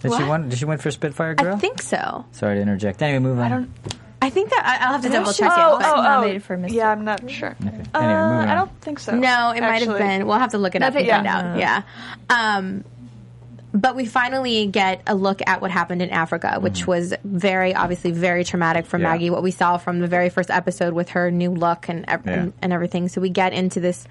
[0.00, 0.48] Did she win?
[0.48, 1.56] Did she win for Spitfire Grill?
[1.56, 2.24] I think so.
[2.30, 3.02] Sorry to interject.
[3.02, 3.74] Anyway, move on.
[4.20, 5.80] I think that I- I'll have to double check oh, it.
[5.80, 6.02] but- oh, oh.
[6.02, 6.72] nominated for Mr.
[6.72, 7.54] Yeah, I'm not sure.
[7.60, 7.68] Okay.
[7.68, 8.48] Anyway, Uh, moving on.
[8.48, 9.12] I don't think so.
[9.14, 9.98] No, it might have actually.
[10.00, 10.26] been.
[10.26, 11.16] We'll have to look it up and Yeah.
[11.16, 11.58] find out.
[11.58, 11.82] Yeah.
[12.28, 12.84] Um,
[13.72, 18.10] but we finally get a look at what happened in Africa, which was very obviously
[18.12, 19.04] very traumatic for Mm-hmm.
[19.04, 19.12] Yeah.
[19.12, 19.30] Maggie.
[19.30, 22.32] What we saw from the very first episode with her new look and ev- Yeah.
[22.32, 23.08] and, and everything.
[23.08, 24.06] So we get into this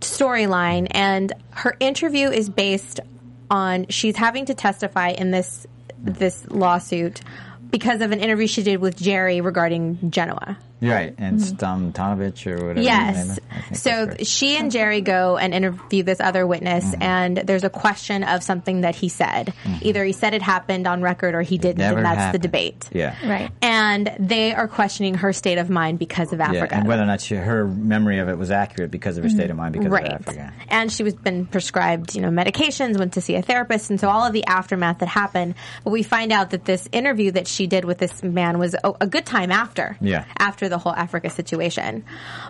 [0.00, 3.00] storyline, and her interview is based
[3.50, 5.66] on she's having to testify in this
[6.02, 7.20] this lawsuit
[7.70, 10.58] because of an interview she did with Jerry regarding Genoa.
[10.80, 11.14] You're right.
[11.18, 12.80] And Stomtonovich or whatever.
[12.80, 13.30] Yes.
[13.32, 13.40] is.
[13.50, 14.26] I think So right.
[14.26, 17.02] she and Jerry go and interview this other witness, Mm-hmm.
[17.02, 19.52] and there's a question of something that he said.
[19.82, 22.88] Either he said it happened on record or he didn't, and that's the debate.
[22.92, 23.14] Yeah.
[23.28, 23.50] Right.
[23.60, 26.76] And they are questioning her state of mind because of Yeah, Africa.
[26.76, 29.50] and whether or not she, her memory of it was accurate because of her state
[29.50, 30.06] of mind because right.
[30.06, 30.52] of Africa.
[30.68, 34.08] And she was been prescribed, you know, medications, went to see a therapist, and so
[34.08, 35.54] all of the aftermath that happened.
[35.84, 38.92] But we find out that this interview that she did with this man was a,
[39.02, 39.98] a good time after.
[40.00, 40.24] Yeah.
[40.38, 42.04] After the whole Africa situation.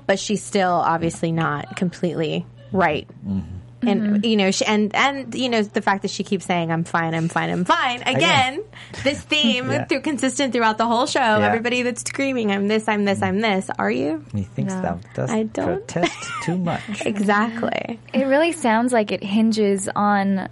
[0.06, 3.08] But she's still obviously not completely right.
[3.26, 3.56] Mm-hmm.
[3.82, 6.84] And you know, she, and and you know the fact that she keeps saying "I'm
[6.84, 8.62] fine, I'm fine, I'm fine." Again,
[9.04, 9.86] this theme Yeah.
[9.86, 11.18] through consistent throughout the whole show.
[11.18, 15.44] Everybody that's screaming, "I'm this, I'm this, I'm this." Are you Methinks thou dost I
[15.44, 15.86] don't.
[15.88, 16.12] protest
[16.42, 17.06] too much.
[17.06, 17.98] exactly?
[18.12, 20.50] It really sounds like it hinges on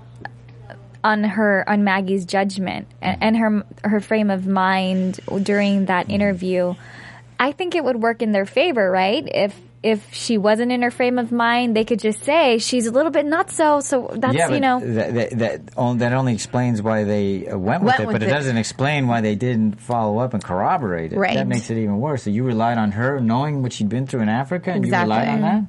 [1.05, 6.75] on her on Maggie's judgment and, and her her frame of mind during that interview.
[7.39, 9.27] I think it would work in their favor, right?
[9.33, 12.91] If if she wasn't in her frame of mind, they could just say she's a
[12.91, 13.79] little bit not so.
[13.81, 14.81] So that's yeah, you know.
[14.81, 18.15] that, that, that, only, that only explains why they uh, went with Went it, with
[18.15, 18.33] but it, it.
[18.33, 21.17] doesn't explain why they didn't follow up and corroborate it.
[21.17, 21.35] Right.
[21.35, 22.25] That makes it even worse.
[22.25, 25.15] So you relied on her knowing what she'd been through in Africa, and Exactly.
[25.15, 25.65] you relied on that.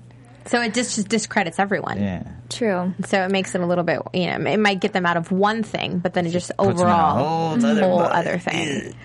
[0.49, 2.01] So it just, just discredits everyone.
[2.01, 2.23] Yeah.
[2.49, 2.95] True.
[3.05, 5.31] So it makes it a little bit, you know, it might get them out of
[5.31, 8.95] one thing, but then it just Puts them a overall whole other whole other thing.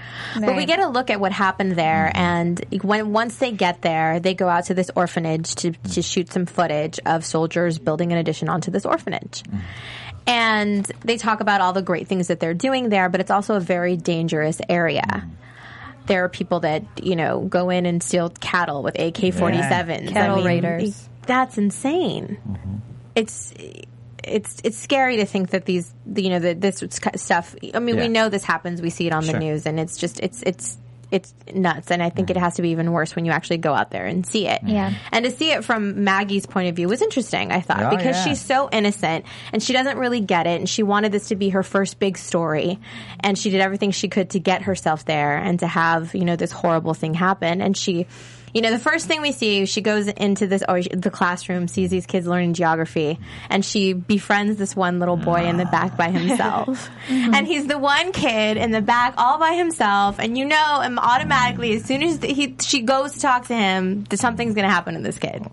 [0.41, 2.19] But we get a look at what happened there, mm.
[2.19, 5.95] and when once they get there, they go out to this orphanage to mm.
[5.95, 9.43] to shoot some footage of soldiers building an addition onto this orphanage.
[9.43, 9.61] Mm.
[10.27, 13.57] And they talk about all the great things that they're doing there, but it's also
[13.57, 15.29] a very dangerous area.
[16.07, 20.09] There are people that, you know, go in and steal cattle with AK 47s.
[20.09, 21.09] Cattle raiders.
[21.27, 22.39] That's insane.
[22.49, 22.77] Mm-hmm.
[23.15, 23.53] It's
[24.23, 26.83] it's it's scary to think that these you know that this
[27.17, 27.55] stuff.
[27.75, 28.81] I mean, we know this happens.
[28.81, 29.35] We see it on Sure.
[29.35, 30.79] the news, and it's just it's it's
[31.11, 31.91] it's nuts.
[31.91, 32.43] And I think it mm-hmm.
[32.43, 34.61] has to be even worse when you actually go out there and see it.
[34.63, 34.69] Mm-hmm.
[34.69, 34.95] Yeah.
[35.13, 37.53] And to see it from Maggie's point of view was interesting.
[37.53, 38.25] I thought Oh, because yeah.
[38.25, 41.51] she's so innocent and she doesn't really get it, and she wanted this to be
[41.51, 42.81] her first big story,
[43.21, 46.37] and she did everything she could to get herself there and to have you know
[46.37, 48.07] this horrible thing happen, and she.
[48.55, 51.91] You know, the first thing we see, she goes into this oh, the classroom, sees
[51.91, 53.19] these kids learning geography,
[53.51, 56.89] and she befriends this one little boy in the back by himself.
[57.05, 57.35] Mm-hmm.
[57.35, 60.99] and he's the one kid in the back all by himself, and you know, him
[60.99, 64.71] automatically as soon as he she goes to talk to him, that something's going to
[64.71, 65.45] happen to this kid.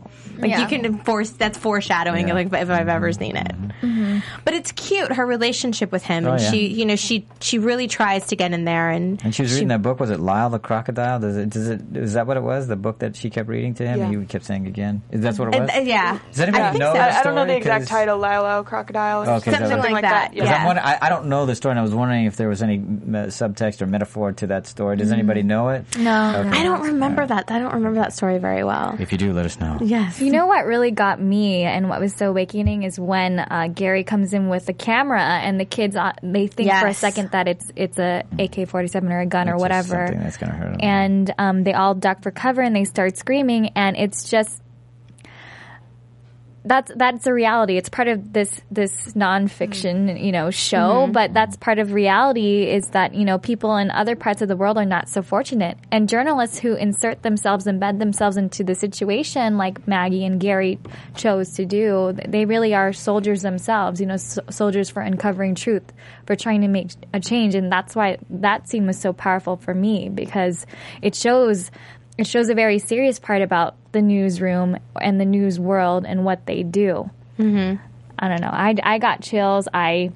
[0.42, 0.62] Like Yeah.
[0.62, 2.28] you can force that's foreshadowing.
[2.28, 2.34] Yeah.
[2.34, 3.22] Like if I've ever mm-hmm.
[3.22, 3.52] seen it.
[3.82, 4.20] Mm-hmm.
[4.44, 6.52] But it's cute her relationship with him, Oh, and yeah.
[6.52, 9.54] she, you know, she she really tries to get in there, and And she was
[9.54, 10.00] reading that book.
[10.00, 11.20] Was it Lyle the Crocodile?
[11.20, 11.50] Does it?
[11.50, 11.82] Does it?
[11.96, 12.68] Is that what it was?
[12.68, 14.00] The book that she kept reading to him.
[14.00, 14.20] Yeah.
[14.20, 15.02] He kept saying again.
[15.12, 15.70] Is that what it was?
[15.70, 16.20] And, uh, yeah.
[16.32, 16.98] Does anybody I think know so.
[16.98, 19.94] that I, I don't know the exact title, Lilo Crocodile, or oh, Okay, something, Something
[19.94, 20.46] like that, Yeah.
[20.46, 20.56] Yeah.
[20.58, 22.62] I'm wondering, I, I don't know the story, and I was wondering if there was
[22.62, 24.98] any subtext or metaphor to that story.
[24.98, 25.14] Does mm-hmm.
[25.14, 25.86] anybody know it?
[25.98, 26.44] No.
[26.46, 26.50] Okay.
[26.60, 27.52] I don't remember that.
[27.52, 28.96] I don't remember that story very well.
[29.00, 29.78] If you do, let us know.
[29.82, 30.22] Yes.
[30.22, 34.04] You know what really got me and what was so awakening is when uh, Gary
[34.04, 37.48] comes in with the camera and the kids uh, they think for a second that
[37.48, 40.38] it's it's a AK forty seven or a gun or It's just whatever, Something that's
[40.52, 40.80] to hurt him.
[40.82, 44.62] and um, they all duck for cover and they start screaming and it's just
[46.64, 47.78] that's that's a reality.
[47.78, 50.24] It's part of this this nonfiction, mm-hmm.
[50.24, 51.12] you know, show, mm-hmm.
[51.12, 54.56] but that's part of reality is that, you know, people in other parts of the
[54.56, 55.78] world are not so fortunate.
[55.92, 60.80] And journalists who insert themselves, embed themselves into the situation like Maggie and Gary
[61.16, 65.92] chose to do, they really are soldiers themselves, you know, s- soldiers for uncovering truth,
[66.28, 67.56] for trying to make a change.
[67.56, 70.68] And that's why that scene was so powerful for me because
[71.02, 71.72] it shows
[72.18, 76.46] it shows a very serious part about the newsroom and the news world and what
[76.46, 77.10] they do.
[77.40, 77.84] Mm-hmm.
[78.20, 78.52] I don't know.
[78.52, 79.68] I, I got chills.
[79.74, 80.12] I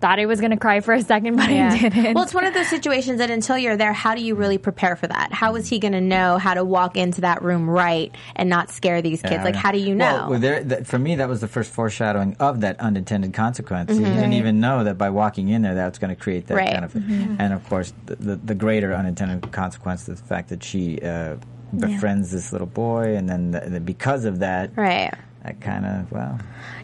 [0.00, 2.14] thought I was going to cry for a second, but I didn't.
[2.14, 4.96] Well, it's one of those situations that until you're there, how do you really prepare
[4.96, 5.32] for that?
[5.32, 8.70] How is he going to know how to walk into that room right and not
[8.70, 9.34] scare these kids?
[9.34, 10.04] Yeah, like, I how do you know?
[10.04, 13.90] Well, well, there, that, for me, that was the first foreshadowing of that unintended consequence.
[13.92, 14.04] Mm-hmm.
[14.04, 16.72] He didn't even know that by walking in there, that's going to create that Right.
[16.72, 16.94] kind of.
[16.96, 21.36] And of course, the, the, the greater unintended consequence is the fact that she uh,
[21.78, 25.12] befriends this little boy, and then the, the, because of that, right.
[25.44, 26.38] That kind of well,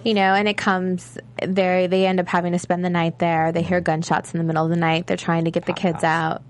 [0.04, 1.88] You know, and it comes there.
[1.88, 3.52] They end up having to spend the night there.
[3.52, 5.06] They hear gunshots in the middle of the night.
[5.06, 6.42] They're trying to get the kids out.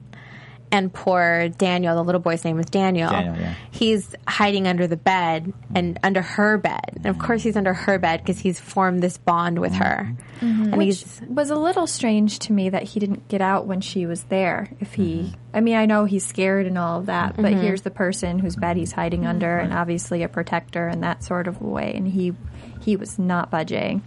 [0.72, 3.10] And poor Daniel, the little boy's name was Daniel.
[3.10, 3.54] Daniel, yeah.
[3.72, 6.92] He's hiding under the bed and under her bed.
[6.96, 10.12] And of course, he's under her bed because he's formed this bond with her.
[10.40, 10.62] Mm-hmm.
[10.62, 13.80] And Which he's was a little strange to me that he didn't get out when
[13.80, 14.68] she was there.
[14.78, 15.34] If he, mm-hmm.
[15.54, 17.62] I mean, I know he's scared and all of that, but mm-hmm.
[17.62, 21.48] here's the person whose bed he's hiding under, and obviously a protector in that sort
[21.48, 22.32] of way, and he
[22.80, 24.02] he was not budging.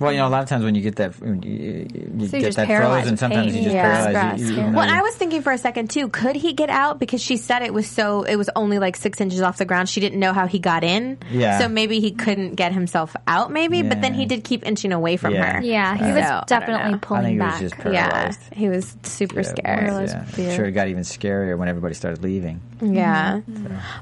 [0.00, 1.86] Well, you know, a lot of times when you get that, you,
[2.18, 3.56] you So get that frozen, sometimes pain.
[3.56, 4.02] you just Yeah.
[4.12, 4.40] paralyze.
[4.40, 6.08] You, you, even Well, though I was thinking for a second too.
[6.08, 6.98] Could he get out?
[6.98, 8.22] Because she said it was so.
[8.22, 9.88] It was only like six inches off the ground.
[9.88, 11.18] She didn't know how he got in.
[11.30, 11.58] Yeah.
[11.58, 13.50] So maybe he couldn't get himself out.
[13.52, 15.54] Maybe, but then he did keep inching away from Yeah.
[15.58, 15.62] her.
[15.62, 16.96] yeah, he So, was don't definitely know.
[16.96, 17.60] I pulling think he was back.
[17.60, 19.82] just Yeah, he was super Yeah, scared.
[19.92, 20.56] was, Paralyzed yeah.
[20.56, 22.60] sure it got even scarier when everybody started leaving.
[22.80, 23.40] Yeah.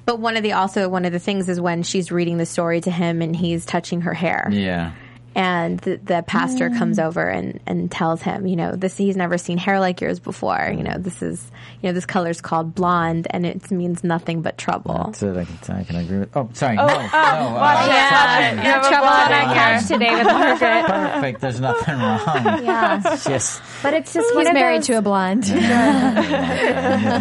[0.06, 2.80] But one of the also one of the things is when she's reading the story
[2.82, 4.48] to him and he's touching her hair.
[4.50, 4.92] Yeah.
[5.40, 9.38] And the, the pastor comes over and, and tells him, you know, this he's never
[9.38, 10.70] seen hair like yours before.
[10.76, 11.42] You know, this is
[11.80, 15.04] you know, this color is called blonde and it means nothing but trouble.
[15.06, 15.34] That's it.
[15.36, 16.36] I can, I can agree with.
[16.36, 16.76] Oh, sorry.
[16.76, 16.92] no, no.
[16.92, 20.86] uh, it, Yeah, You no have trouble on blonde our couch today with Margaret.
[21.14, 21.40] Perfect.
[21.40, 22.64] There's nothing wrong.
[22.64, 25.48] Yeah, It's just but it's just He's married those- to a blonde.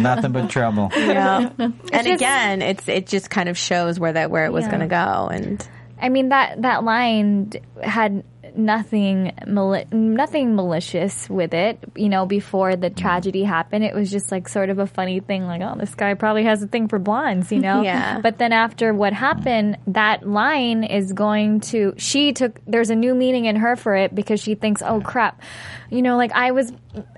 [0.01, 0.89] nothing but trouble.
[0.93, 1.51] Yeah.
[1.57, 4.69] and just- again, it's it just kind of shows where that where it was Yeah.
[4.71, 5.65] going to go and
[6.01, 7.51] I mean that that line
[7.83, 8.23] had
[8.59, 11.79] nothing mali- nothing malicious with it.
[11.95, 15.45] You know, before the tragedy happened, it was just like sort of a funny thing.
[15.45, 17.51] Like, oh, this guy probably has a thing for blondes.
[17.51, 17.81] You know.
[17.89, 18.19] Yeah.
[18.21, 21.93] But then after what happened, that line is going to.
[21.97, 22.59] She took.
[22.67, 25.41] There's a new meaning in her for it because she thinks, oh crap,
[25.89, 26.71] you know, like I was,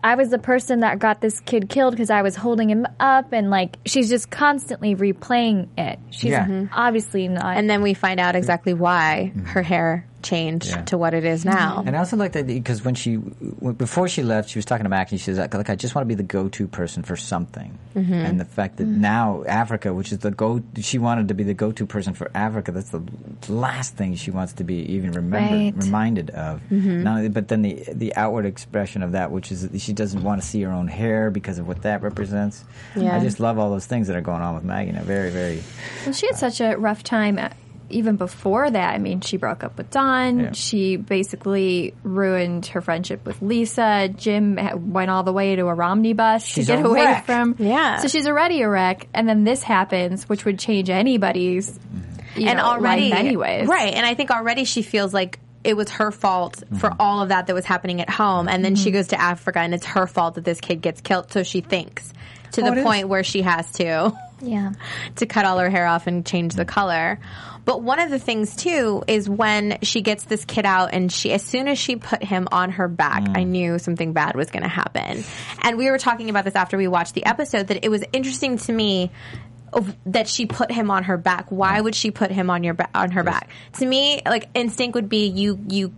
[0.03, 3.33] I was the person that got this kid killed because I was holding him up,
[3.33, 5.99] and like she's just constantly replaying it.
[6.11, 6.45] She's Yeah.
[6.45, 6.69] Mhm.
[6.73, 7.57] obviously not.
[7.57, 10.82] and then we find out exactly why her hair changed Yeah.
[10.84, 11.78] to what it is now.
[11.78, 11.88] Mm-hmm.
[11.88, 14.89] And I also like that because when she, before she left, she was talking to
[14.89, 17.15] Mac and she says, like, "Look, I just want to be the go-to person for
[17.15, 18.13] something." Mm-hmm.
[18.13, 19.01] And the fact that mm-hmm.
[19.01, 22.72] now Africa, which is the go, she wanted to be the go-to person for Africa.
[22.72, 23.01] That's the
[23.49, 25.84] last thing she wants to be even remembered, Right.
[25.84, 26.61] reminded of.
[26.72, 30.24] Not only- but then the the outward expression of that, which is that she doesn't
[30.24, 32.63] want to see her own hair because of what that represents.
[32.95, 33.15] Yeah.
[33.15, 34.91] I just love all those things that are going on with Maggie.
[34.91, 35.61] Now, very, very.
[36.05, 37.49] Well, she had uh, such a rough time uh,
[37.91, 38.93] even before that.
[38.93, 40.39] I mean, she broke up with Don.
[40.39, 40.51] Yeah.
[40.53, 44.09] She basically ruined her friendship with Lisa.
[44.15, 44.57] Jim
[44.91, 47.25] went all the way to a Romney bus She's to get away wreck.
[47.25, 47.55] from.
[47.59, 47.97] Yeah.
[47.97, 51.79] So she's already a wreck, and then this happens, which would change anybody's.
[52.35, 53.93] You and know, already, life anyways, right?
[53.93, 57.01] And I think already she feels like it was her fault for mm-hmm.
[57.01, 58.99] all of that that was happening at home, and then she mm-hmm.
[58.99, 61.31] goes to Africa, and it's her fault that this kid gets killed.
[61.31, 62.13] So she thinks
[62.53, 62.83] to Oh, it the is.
[62.83, 64.13] point where she has to.
[64.41, 64.73] yeah.
[65.17, 67.19] to cut all her hair off and change the color.
[67.64, 71.32] But one of the things too is when she gets this kid out and she,
[71.32, 73.47] as soon as she put him on her back, I mm.
[73.47, 75.24] knew something bad was going to happen.
[75.62, 78.57] And we were talking about this after we watched the episode that it was interesting
[78.57, 79.12] to me
[79.74, 81.49] of, that she put him on her back.
[81.49, 83.49] Why would she put him on your ba- on her back?
[83.74, 85.93] To me, like instinct would be you you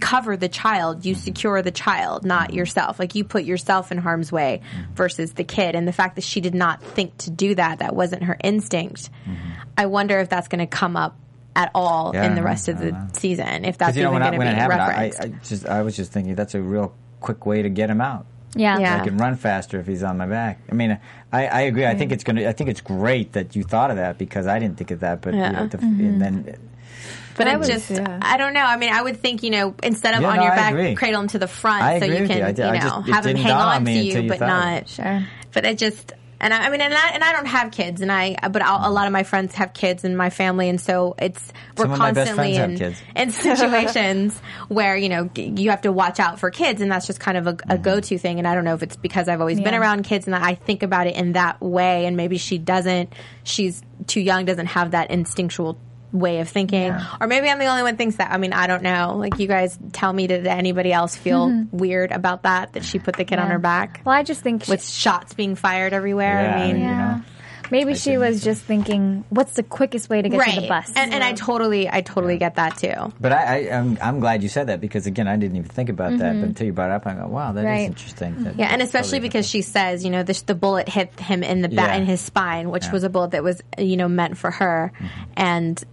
[0.00, 2.54] cover the child, you secure the child, not mm.
[2.54, 2.98] yourself.
[2.98, 4.94] Like you put yourself in harm's way mm.
[4.94, 5.74] versus the kid.
[5.74, 9.10] And the fact that she did not think to do that, that wasn't her instinct.
[9.26, 9.50] Mm-hmm.
[9.78, 11.16] I wonder if that's going to come up
[11.56, 13.08] at all Yeah, in the I rest of the know.
[13.14, 15.20] season, if that's you know even going to be it happened, I, referenced.
[15.20, 18.26] I just I was just thinking that's a real quick way to get him out.
[18.54, 18.78] Yeah.
[18.78, 19.00] Yeah.
[19.00, 20.60] I can run faster if he's on my back.
[20.70, 20.98] I mean,
[21.32, 21.86] I, I agree.
[21.86, 22.48] I think it's gonna.
[22.48, 25.20] I think it's great that you thought of that because I didn't think of that.
[25.20, 26.00] But you know, the, mm-hmm.
[26.04, 26.58] and then
[27.36, 28.18] But I it was- just, yeah.
[28.22, 28.64] I don't know.
[28.64, 30.72] I mean, I would think, you know, instead of Yeah, on no, your I back,
[30.72, 30.94] agree.
[30.96, 32.44] cradle him to the front I so you can, you.
[32.44, 34.40] I you, did- I know, just- have him hang on on to you, you but
[34.40, 34.88] not.
[34.88, 35.24] Sure.
[35.52, 38.12] But it just, and I, I mean, and I, and I don't have kids, and
[38.12, 41.14] I, but I'll, a lot of my friends have kids in my family, and so
[41.18, 45.82] it's we're Some of my best constantly in, in situations where you know you have
[45.82, 47.70] to watch out for kids, and that's just kind of a, Mm-hmm.
[47.72, 48.38] a go-to thing.
[48.38, 50.82] And I don't know if it's because I've always been around kids, and I think
[50.82, 53.12] about it in that way, and maybe she doesn't.
[53.42, 55.78] She's too young, doesn't have that instinctual
[56.12, 58.82] way of thinking or maybe i'm the only one thinks that i mean i don't
[58.82, 61.76] know like you guys tell me did anybody else feel mm-hmm.
[61.76, 64.64] weird about that that she put the kid on her back Well, I just think
[64.64, 66.42] she- with shots being fired everywhere.
[66.42, 67.20] Yeah, I mean, you know.
[67.70, 70.54] maybe she was just thinking, "What's the quickest way to get right.
[70.54, 73.12] to the bus?" And, and I totally, I totally get that too.
[73.20, 75.88] But I, I I'm, I'm glad you said that because again I didn't even think
[75.88, 76.34] about that.
[76.34, 77.86] But until you brought it up, I go, wow, that is Right.
[77.86, 78.44] interesting.
[78.44, 81.42] That- Yeah, and especially totally because she says, you know, the, the bullet hit him
[81.42, 81.96] in the back, Yeah.
[81.96, 82.92] in his spine, which Yeah.
[82.92, 85.06] was a bullet that was, you know, meant for her, mm-hmm.
[85.36, 85.84] and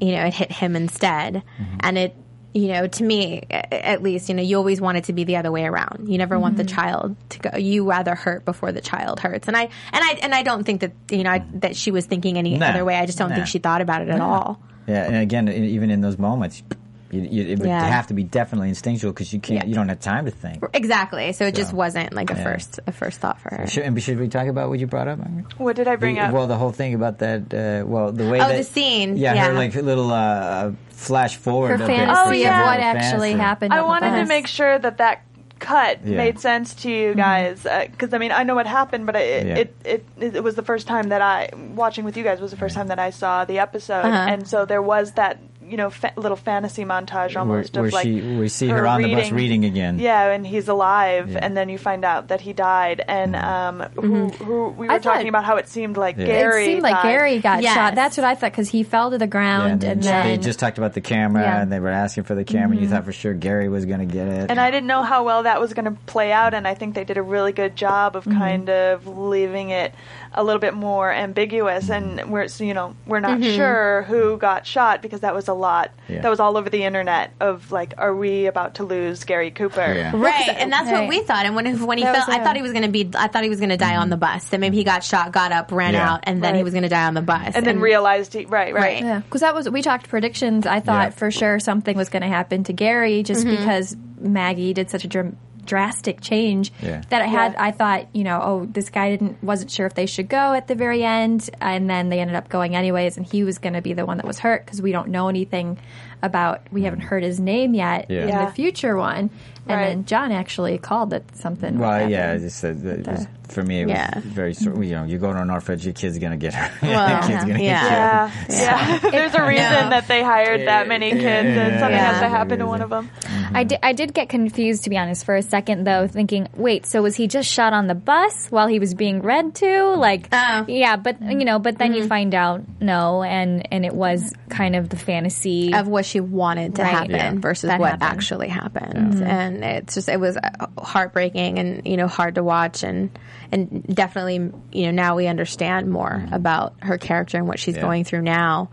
[0.00, 1.76] you know, it hit him instead, mm-hmm.
[1.80, 2.16] and it.
[2.54, 5.36] You know, to me, at least, you know, you always want it to be the
[5.36, 6.08] other way around.
[6.08, 6.74] You never want the mm-hmm.
[6.74, 7.56] child to go.
[7.58, 10.80] You rather hurt before the child hurts, and I and I and I don't think
[10.80, 12.68] that you know I, that she was thinking any Nah.
[12.68, 12.96] other way.
[12.96, 13.36] I just don't Nah.
[13.36, 14.60] think she thought about it at all.
[14.88, 16.62] Yeah, and again, even in those moments,
[17.10, 17.82] you, you, it would Yeah.
[17.84, 19.68] have to be definitely instinctual because you can't, Yeah.
[19.68, 20.62] you don't have time to think.
[20.74, 21.32] Exactly.
[21.32, 22.42] So it just wasn't like a yeah.
[22.44, 23.66] first a first thought for her.
[23.66, 25.18] Should, and should we talk about what you brought up?
[25.58, 26.32] What did I bring The- up?
[26.32, 27.52] Well, the whole thing about that.
[27.52, 29.16] Uh, well, the way Oh, that the scene.
[29.16, 31.68] Yeah, her like little uh, flash forward.
[31.68, 31.86] Her of it.
[31.86, 32.60] fantasy Oh, yeah.
[32.60, 33.06] of what Fantasy.
[33.06, 33.72] actually happened.
[33.72, 35.22] I wanted to make sure that that
[35.58, 36.16] cut Yeah.
[36.16, 37.18] made sense to you Mm-hmm.
[37.18, 39.54] guys because I mean I know what happened, but it, Yeah.
[39.56, 40.04] it, it
[40.36, 42.88] it was the first time that I watching with you guys was the first time
[42.88, 44.26] that I saw the episode, Uh-huh.
[44.30, 45.38] and so there was that
[45.70, 49.02] you know fa- little fantasy montage almost where of like she, we see her, on
[49.02, 49.98] the bus reading again.
[49.98, 51.38] Yeah, and he's alive, Yeah.
[51.42, 54.98] and then you find out that he died, and um, who, who we were I
[54.98, 56.26] thought- talking about how it seemed like Yeah.
[56.26, 56.62] Gary.
[56.62, 57.02] It seemed like died.
[57.10, 57.74] Gary got Yes.
[57.74, 57.94] shot.
[57.94, 60.42] That's what I thought because he fell to the ground and and then then they
[60.42, 61.62] just talked about the camera, Yeah.
[61.62, 62.72] and they were asking for the camera.
[62.72, 64.50] and You thought for sure Gary was going to get it.
[64.50, 66.94] And I didn't know how well that was going to play out, and I think
[66.94, 68.38] they did a really good job of Mm-hmm.
[68.38, 69.94] kind of leaving it
[70.32, 71.88] a little bit more ambiguous.
[71.88, 72.18] Mm-hmm.
[72.18, 75.90] And we're you know we're not sure who got shot because that was a lot.
[76.08, 76.20] Yeah.
[76.22, 79.80] That was all over the internet of like, are we about to lose Gary Cooper?
[79.80, 80.12] Yeah.
[80.14, 81.46] Right, and that's what we thought.
[81.46, 82.44] And when when he That fell, was I it.
[82.44, 83.10] thought he was going to be.
[83.14, 84.44] I thought he was going to die on the bus.
[84.48, 86.12] That maybe he got shot, got up, ran Yeah.
[86.14, 87.54] out, and then he was going to die on the bus.
[87.54, 88.82] And then realized he right, right.
[88.88, 89.02] Right.
[89.04, 90.66] Yeah, because that was we talked predictions.
[90.66, 91.10] I thought Yeah.
[91.10, 93.56] for sure something was going to happen to Gary just Mm-hmm.
[93.56, 95.34] because Maggie did such a dr-
[95.68, 97.02] drastic change Yeah.
[97.10, 97.52] that I had.
[97.52, 97.62] Yeah.
[97.62, 100.66] I thought you know, oh, this guy didn't wasn't sure if they should go at
[100.66, 103.82] the very end, and then they ended up going anyways, and he was going to
[103.82, 105.78] be the one that was hurt because we don't know anything
[106.22, 106.62] about.
[106.72, 107.04] We haven't mm.
[107.04, 108.22] heard his name yet Yeah.
[108.22, 108.46] in Yeah.
[108.46, 109.30] the future one, and
[109.68, 109.84] Right.
[109.88, 111.78] then John actually called that something.
[111.78, 114.14] Well, yeah, I just said that it uh, was, for me, it Yeah.
[114.16, 114.54] was very.
[114.54, 116.70] sort- You know, you go to an orphanage, your kid's gonna get hurt.
[116.82, 118.28] Well, your kid's gonna yeah.
[118.28, 118.58] get killed.
[118.60, 119.10] Yeah, yeah.
[119.10, 119.88] There's a reason Yeah.
[119.90, 122.12] that they hired that many kids, and something Yeah.
[122.12, 123.10] has to happen to one of them.
[123.20, 123.56] Mm-hmm.
[123.56, 126.86] I did, I did get confused, to be honest, for a second, though, thinking, wait,
[126.86, 129.94] so was he just shot on the bus while he was being read to?
[129.94, 130.64] Like, Oh.
[130.68, 132.08] yeah, but, you know, but then you mm-hmm.
[132.08, 135.72] find out, no, and, and it was kind of the fantasy.
[135.74, 136.90] of what she wanted to Right.
[136.90, 137.32] happen Yeah.
[137.36, 138.02] versus That what happened.
[138.10, 139.22] actually happened, mm-hmm.
[139.24, 143.10] and it's just it was uh, heartbreaking and you know hard to watch and
[143.52, 146.34] and definitely you know now we understand more mm-hmm.
[146.34, 147.82] about her character and what she's Yeah.
[147.82, 148.70] going through now.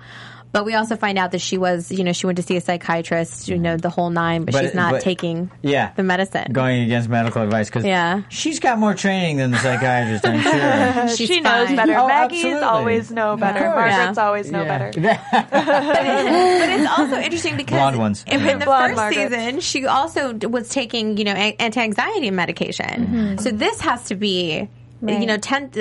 [0.56, 2.62] But we also find out that she was, you know, she went to see a
[2.62, 6.54] psychiatrist, you know, the whole nine, but, But she's not but- taking Yeah, the medicine.
[6.54, 8.22] going against medical advice because Yeah.
[8.30, 10.26] she's got more training than the psychiatrist.
[10.26, 11.08] I'm sure.
[11.18, 11.76] She's she knows fine.
[11.76, 11.96] better.
[11.98, 12.64] Oh, Maggie's absolutely.
[12.70, 13.60] always know better.
[13.70, 14.26] Margaret's Yeah.
[14.26, 14.78] always know Yeah.
[14.78, 15.02] better.
[15.36, 18.24] but it's also interesting because Blonde ones.
[18.26, 19.32] in, in the Blonde first Margaret.
[19.34, 22.86] season, she also was taking, you know, anti-anxiety medication.
[22.86, 23.38] Mm-hmm.
[23.40, 24.70] So this has to be,
[25.08, 25.72] you know, ten,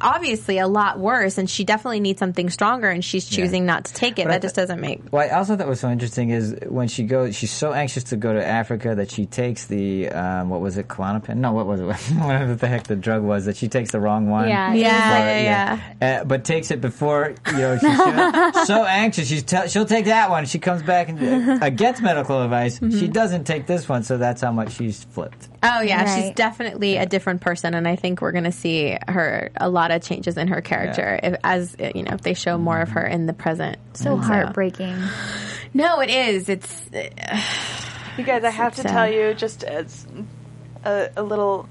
[0.00, 3.94] obviously a lot worse, and she definitely needs something stronger, and she's choosing not to
[3.94, 4.24] take it.
[4.24, 5.08] But I that just doesn't make.
[5.10, 8.16] What I also thought was so interesting is when she goes, she's so anxious to
[8.16, 11.36] go to Africa that she takes the um, what was it, Klonopin?
[11.36, 11.84] No, what was it?
[12.16, 14.48] Whatever the heck the drug was that she takes the wrong one.
[14.48, 14.72] Yeah.
[14.74, 16.20] Yeah, yeah, yeah.
[16.20, 17.78] Uh, but takes it before you know.
[17.78, 19.28] She's so, so anxious.
[19.28, 20.46] She's te- she'll take that one.
[20.46, 22.78] She comes back and uh, gets medical advice.
[22.78, 22.98] Mm-hmm.
[22.98, 25.48] She doesn't take this one, so that's how much she's flipped.
[25.62, 26.36] Oh yeah, she's Right.
[26.36, 29.90] definitely a different person, and I think we're going to see see her a lot
[29.90, 33.04] of changes in her character if, as you know if they show more of her
[33.06, 33.78] in the present.
[33.94, 34.96] So And heartbreaking.
[35.74, 36.48] No, it is.
[36.48, 36.90] It's
[38.18, 38.90] You guys, I have to sad.
[38.90, 40.06] tell you, just as
[40.84, 41.68] a, a little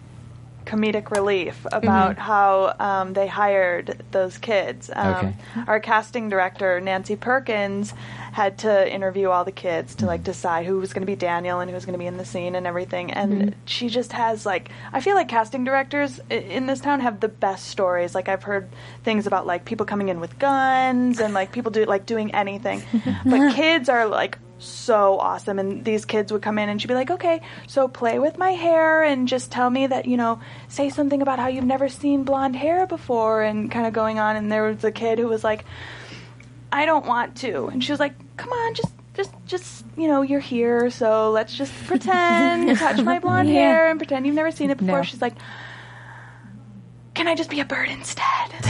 [0.65, 2.21] comedic relief about Mm-hmm.
[2.21, 4.89] how um, they hired those kids.
[4.93, 5.35] Um, Okay.
[5.67, 7.93] Our casting director, Nancy Perkins,
[8.31, 11.59] had to interview all the kids to like decide who was going to be Daniel
[11.59, 13.11] and who was going to be in the scene and everything.
[13.11, 13.49] And Mm-hmm.
[13.65, 17.67] she just has like, I feel like casting directors in this town have the best
[17.67, 18.15] stories.
[18.15, 18.69] Like I've heard
[19.03, 22.81] things about like people coming in with guns and like people do like doing anything,
[23.25, 25.59] but kids are like so awesome.
[25.59, 28.51] And these kids would come in and she'd be like, okay, so play with my
[28.51, 32.23] hair and just tell me that, you know, say something about how you've never seen
[32.23, 34.35] blonde hair before and kind of going on.
[34.35, 35.65] And there was a kid who was like,
[36.71, 37.67] I don't want to.
[37.67, 38.93] And she was like, come on, just.
[39.13, 43.99] Just, just you know, you're here, so let's just pretend, touch my blonde hair, and
[43.99, 44.99] pretend you've never seen it before.
[44.99, 45.03] No.
[45.03, 45.33] She's like,
[47.21, 48.25] "Can I just be a bird instead?"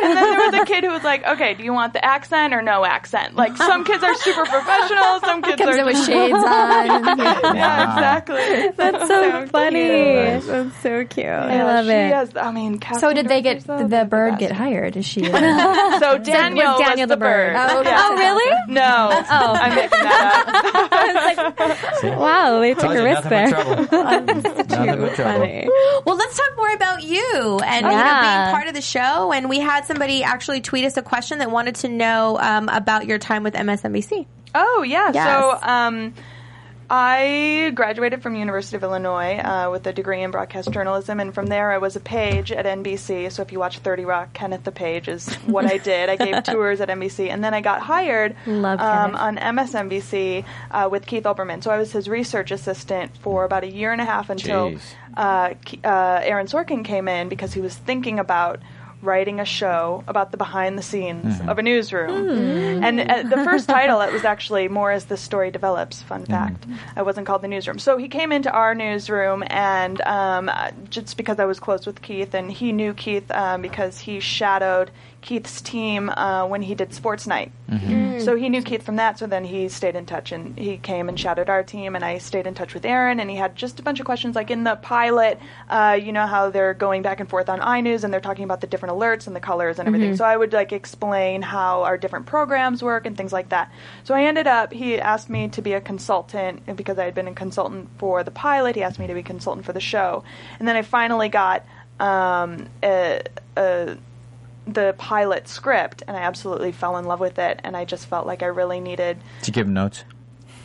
[0.00, 2.52] And then there was a kid who was like, "Okay, do you want the accent
[2.52, 5.94] or no accent?" Like some kids are super professional, some kids Comes are in with
[5.96, 6.42] just- shades on.
[7.16, 8.68] yeah, exactly.
[8.76, 9.88] That's so funny.
[10.40, 11.26] that's so cute.
[11.26, 12.12] I love she it.
[12.12, 14.96] Has, I mean, So did they get the bird though, get hired?
[14.96, 15.22] Is she?
[15.22, 16.00] the best.
[16.00, 17.54] So Daniel, was Daniel the the bird.
[17.54, 17.68] bird.
[17.70, 17.94] Oh, okay.
[17.96, 18.74] Oh, really?
[18.74, 19.54] No, oh.
[19.54, 21.48] I'm making that
[22.04, 22.18] up.
[22.18, 23.50] Wow, they took a risk there.
[23.50, 24.04] but trouble.
[24.04, 25.40] nothing but trouble.
[25.40, 25.68] Funny.
[26.04, 29.32] Well, let's talk more about you and you know, being part of the show.
[29.32, 33.06] And we had somebody actually tweet us a question that wanted to know um, about
[33.06, 34.26] your time with MSNBC.
[34.54, 35.10] Oh yeah.
[35.12, 35.26] Yes.
[35.26, 36.14] So um,
[36.90, 41.46] I graduated from University of Illinois uh, with a degree in broadcast journalism, and from
[41.46, 43.30] there I was a page at NBC.
[43.30, 46.08] So if you watch Thirty Rock, Kenneth the Page is what I did.
[46.08, 51.04] I gave tours at NBC, and then I got hired um, on MSNBC uh, with
[51.06, 51.62] Keith Olbermann.
[51.62, 54.78] So I was his research assistant for about a year and a half until
[55.16, 58.60] uh, uh, Aaron Sorkin came in because he was thinking about
[59.00, 62.28] writing a show about the behind the scenes of a newsroom.
[62.82, 66.02] And uh, the first title, it was actually more as the story develops.
[66.02, 66.66] Fun fact.
[66.96, 67.78] I wasn't called the newsroom.
[67.78, 72.02] So he came into our newsroom, and um, uh, just because I was close with
[72.02, 74.90] Keith, and he knew Keith um, because he shadowed
[75.20, 77.50] Keith's team uh, when he did Sports Night.
[78.20, 79.18] So he knew Keith from that.
[79.18, 82.18] So then he stayed in touch, and he came and shadowed our team, and I
[82.18, 84.36] stayed in touch with Aaron, and he had just a bunch of questions.
[84.36, 85.38] Like in the pilot,
[85.68, 88.60] uh, you know how they're going back and forth on iNews, and they're talking about
[88.60, 90.10] the different alerts and the colors and everything.
[90.16, 93.70] So I would like explain how our different programs work and things like that.
[94.04, 94.72] So I ended up.
[94.72, 98.22] He asked me to be a consultant and because I had been a consultant for
[98.22, 98.76] the pilot.
[98.76, 100.24] He asked me to be a consultant for the show,
[100.58, 101.64] and then I finally got.
[102.00, 103.22] Um, a,
[103.56, 103.96] a
[104.68, 108.26] the pilot script and I absolutely fell in love with it and I just felt
[108.26, 110.04] like I really needed to give notes?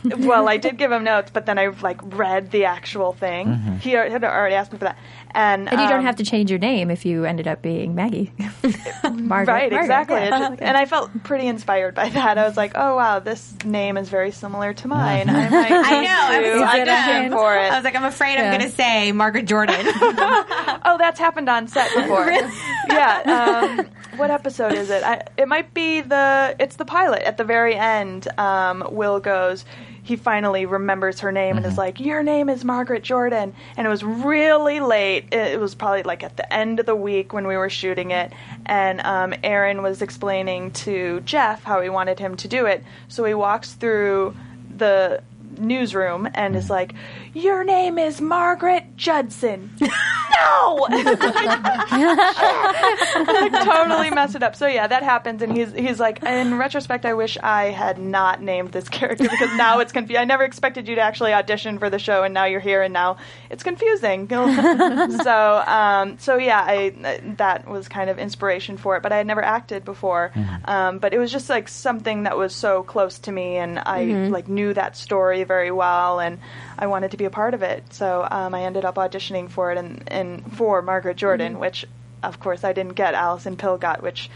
[0.18, 3.92] well I did give him notes but then I like read the actual thing he
[3.92, 4.98] had already asked me for that
[5.30, 7.96] and And you don't um, have to change your name if you ended up being
[7.96, 8.32] Maggie.
[8.38, 9.28] Margaret.
[9.28, 10.48] right Margaret, exactly yeah.
[10.50, 13.96] Just- and I felt pretty inspired by that I was like oh wow this name
[13.96, 16.18] is very similar to mine I might I need know.
[16.20, 19.12] I to was, audition for it I was like, I'm afraid I'm going to say
[19.12, 19.74] Margaret Jordan.
[19.86, 22.30] Oh, that's happened on set before.
[22.88, 23.78] yeah.
[23.80, 23.86] Um,
[24.18, 25.02] what episode is it?
[25.02, 26.54] I, it might be the.
[26.58, 27.22] It's the pilot.
[27.22, 29.64] At the very end, um, Will goes.
[30.04, 33.90] He finally remembers her name and is like, "Your name is Margaret Jordan." And it
[33.90, 35.24] was really late.
[35.32, 38.12] It, it was probably like at the end of the week when we were shooting
[38.12, 38.32] it,
[38.66, 42.84] and um, Aaron was explaining to Jeff how he wanted him to do it.
[43.08, 44.36] So he walks through
[44.76, 45.22] the
[45.58, 46.94] newsroom and is like,
[47.32, 51.04] "Your name is Margaret Judson." no, like,
[53.64, 54.56] totally mess it up.
[54.56, 58.42] So yeah, that happens, and he's he's like, in retrospect, I wish I had not
[58.42, 60.20] named this character because now it's confusing.
[60.20, 62.92] I never expected you to actually audition for the show, and now you're here, and
[62.92, 63.16] now
[63.50, 64.28] it's confusing.
[65.22, 66.90] so um, so yeah, I
[67.36, 70.32] that was kind of inspiration for it, but I had never acted before.
[70.64, 74.04] Um, but it was just like something that was so close to me, and I
[74.04, 76.38] like knew that story very well, and
[76.78, 77.92] I wanted to be a part of it.
[77.92, 81.86] So um, I ended up auditioning for it, and, and for Margaret Jordan, which
[82.22, 83.14] of course I didn't get.
[83.14, 84.30] Alison Pill got, which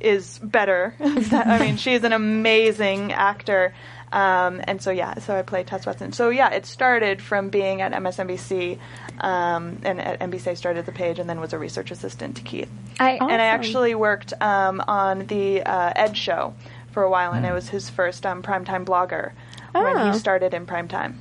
[0.00, 0.94] is better.
[1.00, 3.74] I mean, she's an amazing actor.
[4.12, 6.14] Um, and so yeah, so I played Tess Westin.
[6.14, 8.78] So yeah, it started from being at MSNBC,
[9.20, 12.42] um, and at NBC I started the page, and then was a research assistant to
[12.42, 12.70] Keith.
[12.98, 16.54] I, And I actually worked um, on the uh, Ed show
[16.90, 19.32] for a while, and I was his first um, primetime blogger
[19.72, 20.12] when Oh.
[20.12, 21.14] he started in primetime.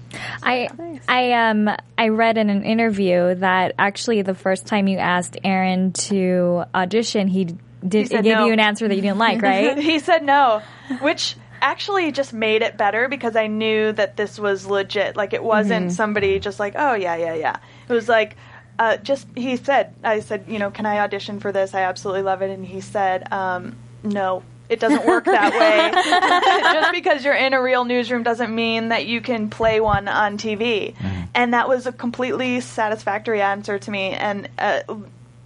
[0.44, 0.70] I
[1.08, 5.92] I um I read in an interview that actually the first time you asked Aaron
[5.94, 7.46] to audition, he
[7.88, 8.46] did He said gave no.
[8.48, 9.78] you an answer that you didn't like, right?
[9.92, 10.62] he said no,
[11.02, 15.16] which actually just made it better because I knew that this was legit.
[15.16, 17.58] Like it wasn't somebody just like, oh yeah, yeah, yeah.
[17.88, 18.36] It was like
[18.80, 21.74] uh, just he said, I said, you know, can I audition for this?
[21.74, 22.50] I absolutely love it.
[22.50, 24.42] And he said, um, no.
[24.70, 25.92] It doesn't work that way.
[26.74, 30.38] Just because you're in a real newsroom doesn't mean that you can play one on
[30.38, 30.96] TV.
[31.34, 34.12] And that was a completely satisfactory answer to me.
[34.12, 34.82] And uh,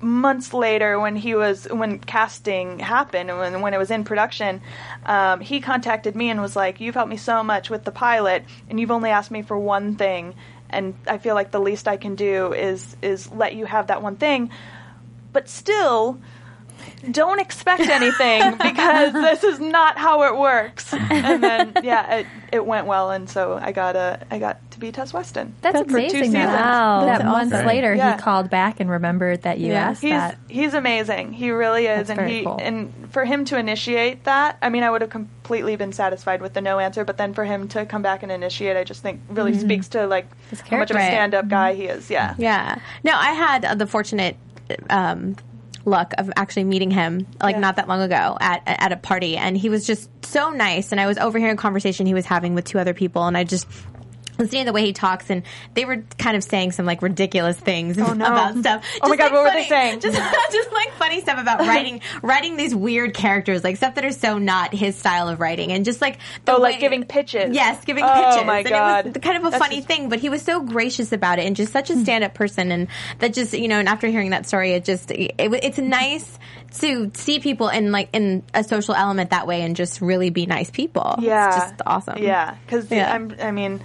[0.04, 4.62] months later when he was when casting happened and when, when it was in production
[5.06, 8.44] um, he contacted me and was like you've helped me so much with the pilot
[8.70, 10.36] and you've only asked me for one thing
[10.70, 14.02] and i feel like the least i can do is is let you have that
[14.02, 14.50] one thing
[15.32, 16.20] but still
[17.12, 22.66] don't expect anything because this is not how it works and then yeah it, it
[22.66, 25.86] went well and so i got a i got to be tess westin That's, for
[25.86, 26.18] two amazing.
[26.20, 26.34] seasons.
[26.34, 27.06] That, Wow.
[27.06, 28.16] that That's months later, Yeah.
[28.16, 29.90] he called back and remembered that you Yeah.
[29.90, 30.38] asked He's that.
[30.50, 31.32] he's amazing.
[31.34, 32.58] He really is, That's and very he cool.
[32.62, 36.54] and for him to initiate that, I mean, I would have completely been satisfied with
[36.54, 39.22] the no answer, but then for him to come back and initiate, I just think
[39.30, 40.26] really speaks to like
[40.70, 42.10] how much of a stand-up guy he is.
[42.10, 42.34] Yeah.
[42.40, 42.80] Yeah.
[43.04, 44.38] No, I had uh, the fortunate
[44.90, 45.36] um,
[45.86, 47.60] luck of actually meeting him like Yeah.
[47.62, 50.92] not that long ago at at a party, and he was just so nice.
[50.92, 53.44] And I was overhearing a conversation he was having with two other people, and I
[53.44, 53.68] just.
[54.40, 55.44] Listening to the way he talks, and
[55.76, 58.26] they were kind of saying some like ridiculous things Oh, no.
[58.26, 58.86] about stuff.
[59.02, 60.00] Oh my God, like, what were they saying?
[60.00, 60.18] Just,
[60.52, 64.38] just like funny stuff about writing, writing these weird characters, like stuff that are so
[64.40, 67.54] not his style of writing, and just like the Oh, like giving pitches.
[67.56, 68.42] Yes, giving Oh, pitches.
[68.42, 69.06] Oh my and God.
[69.06, 71.38] it was kind of a That's funny just- thing, but he was so gracious about
[71.40, 72.04] it and just such a hmm.
[72.04, 72.88] stand-up person, and
[73.20, 76.40] that just you know, and after hearing that story, it just it, it's nice
[76.80, 80.46] to see people in like in a social element that way and just really be
[80.46, 81.16] nice people.
[81.20, 81.48] Yeah.
[81.48, 82.18] it's just awesome.
[82.18, 83.14] Yeah, because Yeah.
[83.14, 83.36] I'm.
[83.40, 83.82] I mean,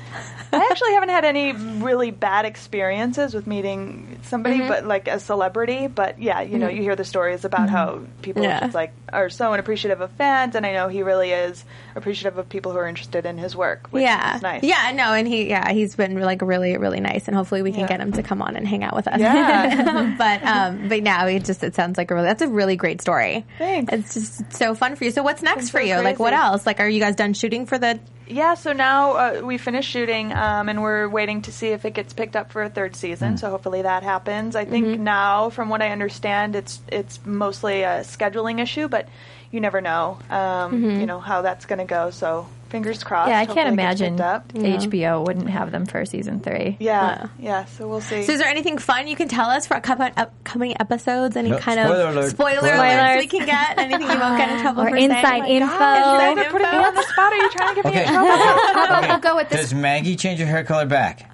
[0.53, 4.69] I actually haven't had any really bad experiences with meeting somebody, Mm-hmm.
[4.69, 5.87] but like a celebrity.
[5.87, 8.61] But yeah, you know, you hear the stories about how people Yeah.
[8.61, 12.49] just like are so unappreciative of fans, and I know he really is appreciative of
[12.49, 13.89] people who are interested in his work.
[13.91, 14.63] Which yeah, is nice.
[14.63, 17.81] yeah, no, and he, yeah, he's been like really, really nice, and hopefully we can
[17.83, 17.89] Yeah.
[17.89, 19.19] get him to come on and hang out with us.
[19.21, 20.15] Yeah.
[20.19, 23.01] but, um, but now it just it sounds like a really that's a really great
[23.01, 23.45] story.
[23.59, 23.93] Thanks.
[23.93, 25.11] It's just so fun for you.
[25.11, 25.97] So what's next It's for so you?
[26.03, 26.67] Like what else?
[26.67, 27.99] Like are you guys done shooting for the?
[28.31, 31.95] Yeah, so now uh, we finished shooting, um, and we're waiting to see if it
[31.95, 33.39] gets picked up for a third season.
[33.39, 34.55] So hopefully that happens.
[34.55, 35.03] I think Mm-hmm.
[35.05, 39.09] now, from what I understand, it's it's mostly a scheduling issue, but
[39.51, 41.01] you never know, um, Mm-hmm.
[41.01, 42.11] you know how that's going to go.
[42.11, 43.31] So fingers crossed.
[43.31, 44.49] yeah, I can't imagine picked up.
[44.53, 46.77] HBO wouldn't have them for season three.
[46.81, 47.65] Yeah, yeah.
[47.67, 48.23] So we'll see.
[48.25, 51.37] So is there anything fun you can tell us for upcoming, upcoming episodes?
[51.37, 52.31] Any No, kind spoiler of alert.
[52.31, 53.19] spoiler Spoiler alerts alert.
[53.21, 53.79] we can get?
[53.79, 55.63] Anything you won't get in trouble Or for inside oh saying?
[55.63, 55.75] info.
[55.75, 57.33] Inside They're putting me on the spot.
[57.33, 58.03] Are you trying to get me Okay.
[58.07, 58.29] in trouble?
[58.37, 59.61] How about we'll go with this?
[59.61, 61.31] Does Maggie change her hair color back?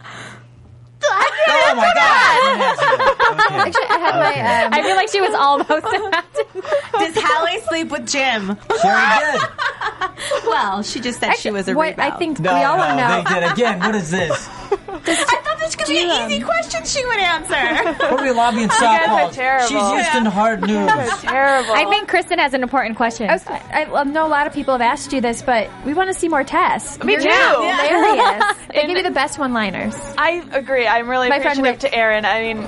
[1.48, 3.66] Oh my god!
[3.66, 4.64] Actually, I had my.
[4.66, 6.44] Um, I feel like she was almost about to.
[6.98, 8.56] Does Hallie sleep with Jim?
[8.80, 9.48] She already did.
[10.46, 12.12] Well, she just said she was a what rebound.
[12.12, 13.34] I think No, we all no, want know.
[13.34, 13.80] they did again.
[13.80, 14.48] What is this?
[15.06, 17.54] I thought this was going to be an easy um, question she would answer.
[18.04, 19.32] What are we lobbying guys are softballs?
[19.32, 19.66] terrible.
[19.68, 20.90] She's Houston hard news.
[21.20, 21.72] Terrible.
[21.74, 23.28] I think Kristin has an important question.
[23.28, 25.94] I, was, I I know a lot of people have asked you this, but we
[25.94, 27.02] want to see more Tess.
[27.02, 27.28] Me You're too.
[27.28, 28.44] hilarious.
[28.72, 29.94] They give you the best one-liners.
[30.18, 30.86] I agree.
[30.86, 32.24] I'm really My friend appreciative Rich to Aaron.
[32.24, 32.62] I mean,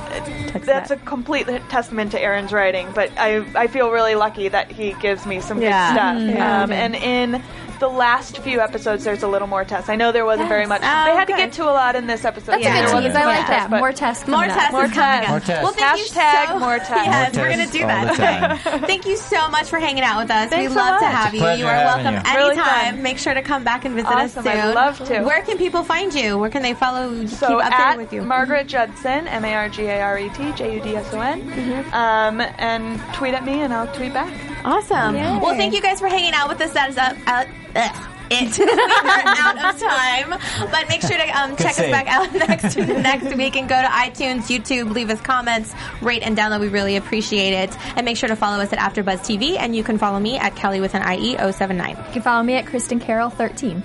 [0.64, 0.91] that's that.
[0.91, 2.89] a complete testament to Aaron's writing.
[2.95, 5.89] But I, I feel really lucky that he gives me some Yeah.
[5.91, 6.37] good stuff.
[6.37, 6.62] Yeah.
[6.62, 7.43] Um, and in
[7.79, 9.89] the last few episodes, there's a little more Tess.
[9.89, 10.81] I know there wasn't very much.
[10.83, 12.53] Oh, they had to get to a lot in this episode.
[12.53, 13.16] That's so a good wasn't tease.
[13.16, 13.70] I like Tess, that.
[13.81, 14.27] More Tess.
[14.29, 14.57] More coming up.
[14.59, 15.29] Tess More Tess.
[15.29, 15.62] More Tess.
[15.62, 16.89] Well, thank you so, more Tess.
[16.91, 18.61] Yes, More we're going to do that.
[18.87, 20.51] thank you so much for hanging out with us.
[20.51, 21.41] Thanks we so love to have you.
[21.41, 22.20] You are welcome you.
[22.24, 22.95] Anytime.
[22.95, 23.03] fun.
[23.03, 24.47] Make sure to come back and visit Awesome.
[24.47, 24.61] us soon.
[24.61, 25.22] I'd love to.
[25.22, 26.39] Where can people find you?
[26.39, 27.27] Where can they follow?
[27.27, 28.22] So keep updated at with you.
[28.22, 31.20] Margaret Judson, M A R G A R E T J U D S O
[31.20, 31.95] N, Mm-hmm.
[31.95, 34.33] um, and tweet at me and I'll tweet back.
[34.64, 35.14] Awesome.
[35.14, 35.38] Yay.
[35.38, 36.72] Well, thank you guys for hanging out with us.
[36.72, 37.16] That is up.
[37.26, 37.44] Uh,
[37.76, 38.12] ugh.
[38.28, 38.59] It.
[38.59, 40.30] we are out of time,
[40.72, 43.86] but make sure to um, check us back out next next week and go to
[43.86, 46.59] iTunes, YouTube, leave us comments, rate and download.
[46.59, 49.84] We really appreciate it, and make sure to follow us at AfterBuzz TV, and you
[49.84, 51.90] can follow me at Kelly with an IE 079.
[51.90, 53.80] You can follow me at Kristin Carole 13.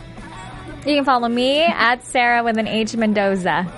[0.87, 3.71] You can follow me at Sarah with an H Mendoza.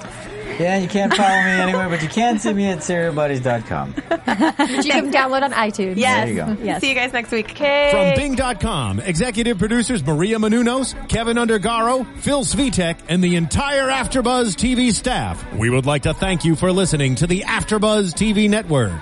[0.60, 3.94] Yeah, you can't follow me anywhere, but you can see me at SerialBuddies.com.
[3.94, 5.98] Which you can download on iTunes.
[5.98, 6.28] Yes.
[6.28, 6.64] There you go.
[6.64, 6.82] Yes.
[6.82, 7.52] See you guys next week.
[7.52, 8.16] Okay.
[8.16, 14.92] From Bing.com, executive producers Maria Menounos, Kevin Undergaro, Phil Svitek, and the entire Afterbuzz TV
[14.92, 15.54] staff.
[15.54, 19.02] We would like to thank you for listening to the Afterbuzz TV network.